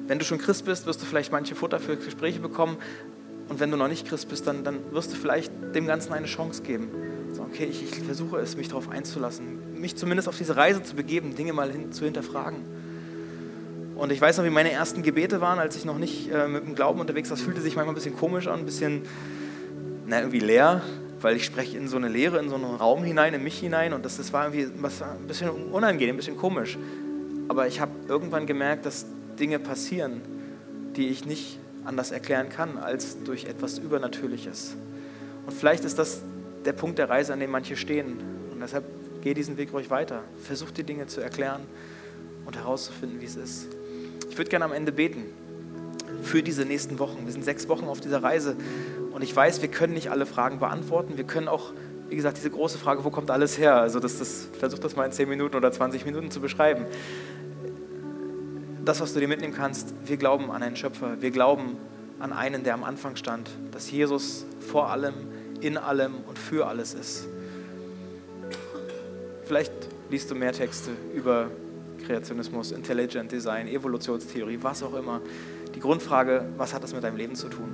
Wenn 0.06 0.20
du 0.20 0.26
schon 0.26 0.38
Christ 0.38 0.66
bist, 0.66 0.86
wirst 0.86 1.02
du 1.02 1.06
vielleicht 1.06 1.32
manche 1.32 1.56
Futter 1.56 1.80
für 1.80 1.98
Gespräche 1.98 2.40
bekommen. 2.40 2.78
Und 3.50 3.60
wenn 3.60 3.72
du 3.72 3.78
noch 3.78 3.88
nicht 3.88 4.08
Christ 4.08 4.30
bist, 4.30 4.46
dann, 4.48 4.64
dann 4.64 4.80
wirst 4.92 5.12
du 5.12 5.16
vielleicht 5.16 5.52
dem 5.74 5.88
Ganzen 5.88 6.14
eine 6.14 6.28
Chance 6.28 6.62
geben. 6.62 6.90
So, 7.34 7.42
okay, 7.42 7.66
ich, 7.66 7.84
ich 7.84 8.04
versuche 8.04 8.38
es, 8.38 8.56
mich 8.56 8.70
darauf 8.70 8.90
einzulassen, 8.90 9.80
mich 9.82 9.96
zumindest 9.96 10.30
auf 10.30 10.38
diese 10.38 10.56
Reise 10.56 10.84
zu 10.84 10.96
begeben, 10.96 11.36
Dinge 11.36 11.54
mal 11.54 11.72
hin, 11.72 11.92
zu 11.92 12.06
hinterfragen. 12.06 12.77
Und 13.98 14.12
ich 14.12 14.22
weiß 14.22 14.38
noch, 14.38 14.46
wie 14.46 14.52
meine 14.52 14.72
ersten 14.72 15.02
Gebete 15.02 15.42
waren, 15.42 15.58
als 15.58 15.76
ich 15.76 15.84
noch 15.84 15.98
nicht 15.98 16.32
äh, 16.32 16.48
mit 16.48 16.64
dem 16.64 16.76
Glauben 16.76 17.00
unterwegs 17.00 17.32
war. 17.32 17.38
Das 17.38 17.44
fühlte 17.44 17.62
sich 17.62 17.76
manchmal 17.76 17.94
ein 17.94 17.96
bisschen 17.96 18.16
komisch 18.16 18.48
an, 18.48 18.60
ein 18.60 18.66
bisschen 18.66 19.02
na, 20.06 20.20
irgendwie 20.20 20.40
leer, 20.40 20.84
weil 21.20 21.36
ich 21.36 21.44
spreche 21.44 21.78
in 21.78 21.88
so 21.88 21.98
eine 21.98 22.08
Leere, 22.08 22.38
in 22.38 22.48
so 22.50 22.56
einen 22.56 22.76
Raum 22.76 23.04
hinein, 23.04 23.34
in 23.34 23.44
mich 23.44 23.58
hinein. 23.60 23.94
Und 23.94 24.06
das, 24.06 24.18
das 24.18 24.32
war 24.34 24.46
irgendwie 24.46 24.72
was, 24.82 25.02
ein 25.02 25.28
bisschen 25.28 25.50
unangenehm, 25.50 26.14
ein 26.14 26.18
bisschen 26.18 26.38
komisch. 26.38 26.78
Aber 27.48 27.68
ich 27.68 27.80
habe 27.82 27.92
irgendwann 28.08 28.46
gemerkt, 28.46 28.86
dass 28.86 29.08
Dinge 29.40 29.58
passieren, 29.58 30.22
die 30.96 31.08
ich 31.08 31.26
nicht 31.26 31.58
anders 31.84 32.12
erklären 32.12 32.50
kann 32.50 32.78
als 32.78 33.24
durch 33.24 33.46
etwas 33.46 33.80
Übernatürliches. 33.80 34.76
Und 35.48 35.54
vielleicht 35.54 35.86
ist 35.86 35.98
das 35.98 36.22
der 36.66 36.74
Punkt 36.74 37.00
der 37.00 37.10
Reise, 37.10 37.34
an 37.34 37.40
dem 37.40 37.50
manche 37.50 37.76
stehen. 37.76 38.20
Und 38.52 38.60
deshalb 38.62 38.84
geh 39.24 39.34
diesen 39.34 39.58
Weg 39.58 39.74
ruhig 39.74 39.90
weiter. 39.90 40.24
Versuch 40.44 40.70
die 40.70 40.84
Dinge 40.84 41.08
zu 41.08 41.20
erklären 41.20 41.62
und 42.46 42.56
herauszufinden, 42.58 43.20
wie 43.22 43.26
es 43.26 43.38
ist. 43.38 43.77
Ich 44.38 44.40
würde 44.40 44.52
gerne 44.52 44.66
am 44.66 44.72
Ende 44.72 44.92
beten 44.92 45.24
für 46.22 46.44
diese 46.44 46.64
nächsten 46.64 47.00
Wochen. 47.00 47.26
Wir 47.26 47.32
sind 47.32 47.44
sechs 47.44 47.68
Wochen 47.70 47.86
auf 47.86 48.02
dieser 48.02 48.22
Reise 48.22 48.56
und 49.12 49.24
ich 49.24 49.36
weiß, 49.36 49.64
wir 49.64 49.68
können 49.68 49.96
nicht 49.96 50.12
alle 50.12 50.28
Fragen 50.28 50.60
beantworten. 50.60 51.18
Wir 51.18 51.24
können 51.24 51.48
auch, 51.48 51.74
wie 52.08 52.16
gesagt, 52.16 52.38
diese 52.38 52.52
große 52.52 52.78
Frage, 52.78 53.04
wo 53.04 53.10
kommt 53.10 53.32
alles 53.32 53.58
her? 53.58 53.78
Also 53.78 54.00
das, 54.00 54.20
das, 54.20 54.48
versuch 54.60 54.78
das 54.78 54.96
mal 54.96 55.06
in 55.06 55.12
zehn 55.12 55.28
Minuten 55.28 55.56
oder 55.56 55.72
20 55.72 56.06
Minuten 56.06 56.30
zu 56.30 56.40
beschreiben. 56.40 56.86
Das, 58.86 59.02
was 59.02 59.16
du 59.16 59.20
dir 59.20 59.28
mitnehmen 59.28 59.56
kannst, 59.56 59.96
wir 60.06 60.18
glauben 60.18 60.52
an 60.52 60.62
einen 60.62 60.76
Schöpfer. 60.76 61.20
Wir 61.20 61.32
glauben 61.32 61.76
an 62.20 62.32
einen, 62.32 62.64
der 62.64 62.76
am 62.76 62.84
Anfang 62.84 63.16
stand, 63.16 63.50
dass 63.72 63.90
Jesus 63.90 64.46
vor 64.60 64.92
allem, 64.92 65.16
in 65.62 65.80
allem 65.80 66.14
und 66.28 66.38
für 66.38 66.68
alles 66.68 66.94
ist. 66.94 67.28
Vielleicht 69.46 69.74
liest 70.12 70.30
du 70.30 70.36
mehr 70.36 70.54
Texte 70.54 70.92
über 71.16 71.50
Kreationismus, 72.08 72.72
Intelligent 72.72 73.32
Design, 73.32 73.68
Evolutionstheorie, 73.68 74.60
was 74.62 74.82
auch 74.82 74.94
immer. 74.94 75.22
Die 75.76 75.82
Grundfrage, 75.82 76.46
was 76.56 76.74
hat 76.74 76.82
das 76.82 76.94
mit 76.94 77.04
deinem 77.04 77.18
Leben 77.18 77.36
zu 77.36 77.50
tun? 77.50 77.70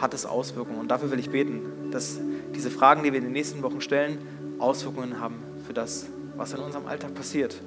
Hat 0.00 0.12
es 0.12 0.26
Auswirkungen? 0.26 0.80
Und 0.80 0.90
dafür 0.90 1.12
will 1.12 1.20
ich 1.20 1.30
beten, 1.30 1.90
dass 1.92 2.18
diese 2.54 2.70
Fragen, 2.70 3.04
die 3.04 3.12
wir 3.12 3.18
in 3.18 3.24
den 3.24 3.32
nächsten 3.32 3.62
Wochen 3.62 3.80
stellen, 3.80 4.18
Auswirkungen 4.58 5.20
haben 5.20 5.36
für 5.66 5.72
das, 5.72 6.06
was 6.36 6.52
in 6.52 6.58
unserem 6.58 6.86
Alltag 6.86 7.14
passiert. 7.14 7.60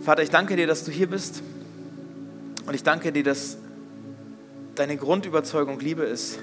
Vater, 0.00 0.22
ich 0.22 0.30
danke 0.30 0.56
dir, 0.56 0.66
dass 0.66 0.84
du 0.84 0.90
hier 0.90 1.08
bist. 1.08 1.42
Und 2.66 2.74
ich 2.74 2.82
danke 2.82 3.12
dir, 3.12 3.22
dass 3.22 3.58
deine 4.74 4.96
Grundüberzeugung 4.96 5.78
Liebe 5.80 6.04
ist, 6.04 6.38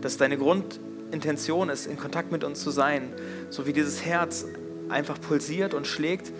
dass 0.00 0.16
deine 0.16 0.38
Grundintention 0.38 1.68
ist, 1.68 1.86
in 1.86 1.98
Kontakt 1.98 2.32
mit 2.32 2.44
uns 2.44 2.62
zu 2.62 2.70
sein, 2.70 3.12
so 3.50 3.66
wie 3.66 3.74
dieses 3.74 4.04
Herz 4.04 4.46
einfach 4.92 5.20
pulsiert 5.20 5.74
und 5.74 5.86
schlägt, 5.86 6.32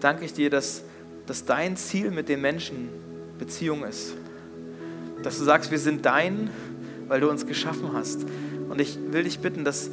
danke 0.00 0.24
ich 0.24 0.32
dir, 0.32 0.50
dass, 0.50 0.82
dass 1.26 1.44
dein 1.44 1.76
Ziel 1.76 2.10
mit 2.10 2.28
den 2.28 2.40
Menschen 2.40 2.88
Beziehung 3.38 3.84
ist. 3.84 4.14
Dass 5.22 5.38
du 5.38 5.44
sagst, 5.44 5.70
wir 5.70 5.78
sind 5.78 6.06
dein, 6.06 6.50
weil 7.06 7.20
du 7.20 7.30
uns 7.30 7.46
geschaffen 7.46 7.92
hast. 7.92 8.26
Und 8.68 8.80
ich 8.80 8.98
will 9.10 9.24
dich 9.24 9.38
bitten, 9.40 9.64
dass 9.64 9.90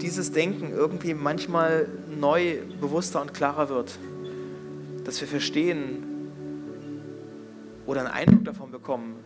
dieses 0.00 0.32
Denken 0.32 0.72
irgendwie 0.72 1.14
manchmal 1.14 1.88
neu, 2.18 2.58
bewusster 2.80 3.20
und 3.20 3.32
klarer 3.32 3.68
wird. 3.68 3.98
Dass 5.04 5.20
wir 5.20 5.28
verstehen 5.28 6.04
oder 7.86 8.00
einen 8.00 8.10
Eindruck 8.10 8.44
davon 8.44 8.70
bekommen, 8.70 9.16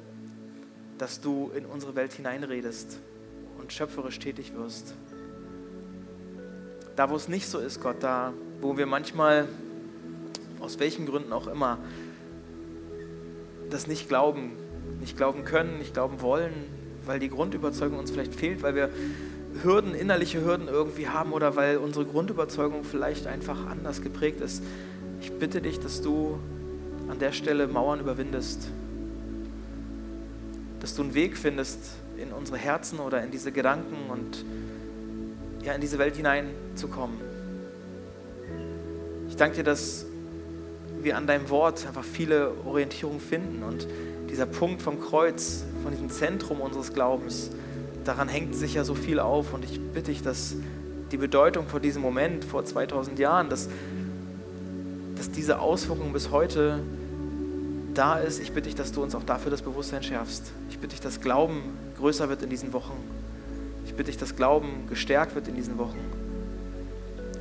dass 0.99 1.21
du 1.21 1.51
in 1.57 1.65
unsere 1.65 1.95
Welt 1.97 2.13
hineinredest 2.13 2.99
und 3.59 3.73
schöpferisch 3.73 4.19
tätig 4.19 4.53
wirst. 4.55 4.95
Da, 7.01 7.09
wo 7.09 7.17
es 7.17 7.29
nicht 7.29 7.49
so 7.49 7.59
ist, 7.61 7.81
Gott, 7.81 7.97
da, 8.01 8.35
wo 8.61 8.77
wir 8.77 8.85
manchmal, 8.85 9.49
aus 10.61 10.79
welchen 10.79 11.07
Gründen 11.07 11.33
auch 11.33 11.47
immer, 11.47 11.79
das 13.71 13.87
nicht 13.87 14.07
glauben, 14.07 14.53
nicht 15.01 15.17
glauben 15.17 15.47
können, 15.47 15.79
nicht 15.79 15.95
glauben 15.95 16.21
wollen, 16.21 16.53
weil 17.07 17.19
die 17.19 17.31
Grundüberzeugung 17.31 17.99
uns 17.99 18.11
vielleicht 18.11 18.35
fehlt, 18.35 18.63
weil 18.63 18.75
wir 18.75 18.91
Hürden, 19.63 19.95
innerliche 19.95 20.45
Hürden 20.45 20.69
irgendwie 20.69 21.09
haben 21.09 21.33
oder 21.33 21.57
weil 21.57 21.79
unsere 21.79 22.05
Grundüberzeugung 22.05 22.85
vielleicht 22.85 23.27
einfach 23.27 23.65
anders 23.65 24.03
geprägt 24.03 24.43
ist. 24.43 24.63
Ich 25.23 25.33
bitte 25.33 25.63
dich, 25.63 25.81
dass 25.81 26.03
du 26.03 26.39
an 27.09 27.19
der 27.19 27.33
Stelle 27.33 27.67
Mauern 27.67 28.01
überwindest, 28.01 28.69
dass 30.81 30.95
du 30.95 31.05
einen 31.05 31.15
Weg 31.15 31.39
findest 31.39 31.93
in 32.19 32.31
unsere 32.31 32.59
Herzen 32.59 32.99
oder 32.99 33.25
in 33.25 33.31
diese 33.31 33.53
Gedanken 33.53 34.11
und 34.11 34.45
ja, 35.63 35.73
in 35.75 35.81
diese 35.81 35.99
Welt 35.99 36.17
hineinzukommen. 36.17 37.17
Ich 39.29 39.37
danke 39.37 39.57
dir, 39.57 39.65
dass 39.65 40.07
wir 41.03 41.17
an 41.17 41.27
deinem 41.27 41.49
Wort 41.51 41.87
einfach 41.87 42.05
viele 42.05 42.53
Orientierung 42.67 43.21
finden 43.21 43.63
und 43.63 43.87
dieser 44.29 44.47
Punkt 44.47 44.83
vom 44.83 45.01
Kreuz, 45.01 45.65
von 45.83 45.93
diesem 45.93 46.11
Zentrum 46.11 46.61
unseres 46.61 46.93
Glaubens, 46.93 47.51
daran 48.05 48.29
hängt 48.29 48.55
sich 48.55 48.75
ja 48.75 48.85
so 48.85 48.95
viel 48.95 49.19
auf 49.19 49.53
und 49.53 49.65
ich 49.65 49.81
bitte 49.81 50.11
dich, 50.11 50.23
dass 50.23 50.57
die 51.11 51.17
Bedeutung 51.17 51.67
von 51.67 51.83
diesem 51.83 52.03
Moment 52.03 52.45
vor 52.45 52.65
2000 52.65 53.19
Jahren, 53.19 53.49
dass, 53.49 53.69
dass 55.17 55.31
diese 55.31 55.59
Auswirkung 55.59 56.13
bis 56.13 56.31
heute 56.31 56.81
da 57.95 58.19
ist. 58.19 58.41
Ich 58.41 58.53
bitte 58.53 58.69
dich, 58.69 58.77
dass 58.77 58.93
du 58.93 59.03
uns 59.03 59.15
auch 59.15 59.25
dafür 59.25 59.51
das 59.51 59.63
Bewusstsein 59.63 60.03
schärfst. 60.03 60.53
Ich 60.71 60.79
bitte 60.79 60.95
dich, 60.95 61.01
dass 61.01 61.21
Glauben 61.21 61.63
größer 61.99 62.29
wird 62.29 62.43
in 62.43 62.51
diesen 62.51 62.73
Wochen 62.73 62.93
bitte 64.01 64.13
dich, 64.13 64.19
dass 64.19 64.35
Glauben 64.35 64.87
gestärkt 64.89 65.35
wird 65.35 65.47
in 65.47 65.57
diesen 65.57 65.77
Wochen. 65.77 65.99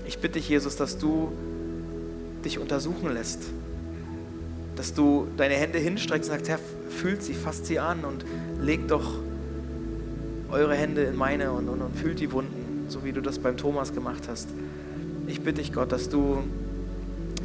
Ich 0.05 0.19
bitte 0.19 0.33
dich, 0.33 0.49
Jesus, 0.49 0.75
dass 0.75 0.97
du 0.97 1.31
dich 2.43 2.59
untersuchen 2.59 3.13
lässt. 3.13 3.43
Dass 4.75 4.93
du 4.93 5.29
deine 5.37 5.53
Hände 5.53 5.77
hinstreckst 5.77 6.29
und 6.29 6.35
sagst, 6.35 6.49
Herr, 6.49 6.59
fühlt 6.89 7.23
sie, 7.23 7.33
fasst 7.33 7.65
sie 7.67 7.79
an 7.79 8.03
und 8.03 8.25
legt 8.61 8.91
doch 8.91 9.09
eure 10.51 10.75
Hände 10.75 11.03
in 11.03 11.15
meine 11.15 11.53
und, 11.53 11.69
und, 11.69 11.81
und 11.81 11.95
fühlt 11.95 12.19
die 12.19 12.29
Wunden, 12.33 12.87
so 12.89 13.05
wie 13.05 13.13
du 13.13 13.21
das 13.21 13.39
beim 13.39 13.55
Thomas 13.55 13.93
gemacht 13.93 14.23
hast. 14.27 14.49
Ich 15.27 15.39
bitte 15.39 15.61
dich, 15.61 15.71
Gott, 15.71 15.93
dass 15.93 16.09
du 16.09 16.43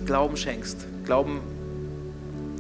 Glauben 0.07 0.37
schenkst. 0.37 0.88
Glauben, 1.05 1.38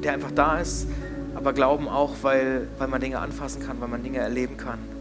der 0.04 0.12
einfach 0.12 0.30
da 0.30 0.60
ist, 0.60 0.86
aber 1.34 1.52
Glauben 1.52 1.88
auch, 1.88 2.12
weil, 2.22 2.68
weil 2.78 2.86
man 2.86 3.00
Dinge 3.00 3.18
anfassen 3.18 3.60
kann, 3.60 3.80
weil 3.80 3.88
man 3.88 4.04
Dinge 4.04 4.18
erleben 4.18 4.56
kann 4.56 4.93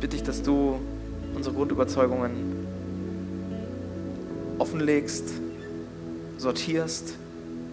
bitte 0.00 0.16
ich, 0.16 0.22
dass 0.22 0.42
du 0.42 0.78
unsere 1.34 1.54
Grundüberzeugungen 1.54 2.66
offenlegst, 4.58 5.24
sortierst 6.36 7.14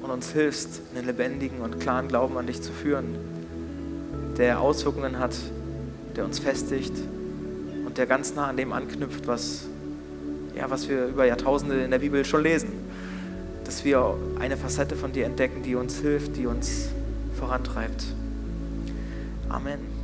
und 0.01 0.11
uns 0.11 0.31
hilfst, 0.31 0.81
einen 0.95 1.05
lebendigen 1.05 1.61
und 1.61 1.79
klaren 1.79 2.07
Glauben 2.07 2.37
an 2.37 2.47
dich 2.47 2.61
zu 2.61 2.71
führen, 2.71 3.15
der 4.37 4.59
Auswirkungen 4.59 5.19
hat, 5.19 5.35
der 6.15 6.25
uns 6.25 6.39
festigt 6.39 6.93
und 7.85 7.97
der 7.97 8.05
ganz 8.05 8.35
nah 8.35 8.47
an 8.47 8.57
dem 8.57 8.73
anknüpft, 8.73 9.27
was, 9.27 9.65
ja, 10.55 10.69
was 10.69 10.87
wir 10.89 11.07
über 11.07 11.25
Jahrtausende 11.25 11.83
in 11.83 11.91
der 11.91 11.99
Bibel 11.99 12.25
schon 12.25 12.43
lesen. 12.43 12.69
Dass 13.63 13.83
wir 13.83 14.15
eine 14.39 14.57
Facette 14.57 14.95
von 14.95 15.11
dir 15.11 15.25
entdecken, 15.25 15.63
die 15.63 15.73
uns 15.75 15.97
hilft, 15.99 16.37
die 16.37 16.45
uns 16.45 16.89
vorantreibt. 17.39 18.05
Amen. 19.49 19.94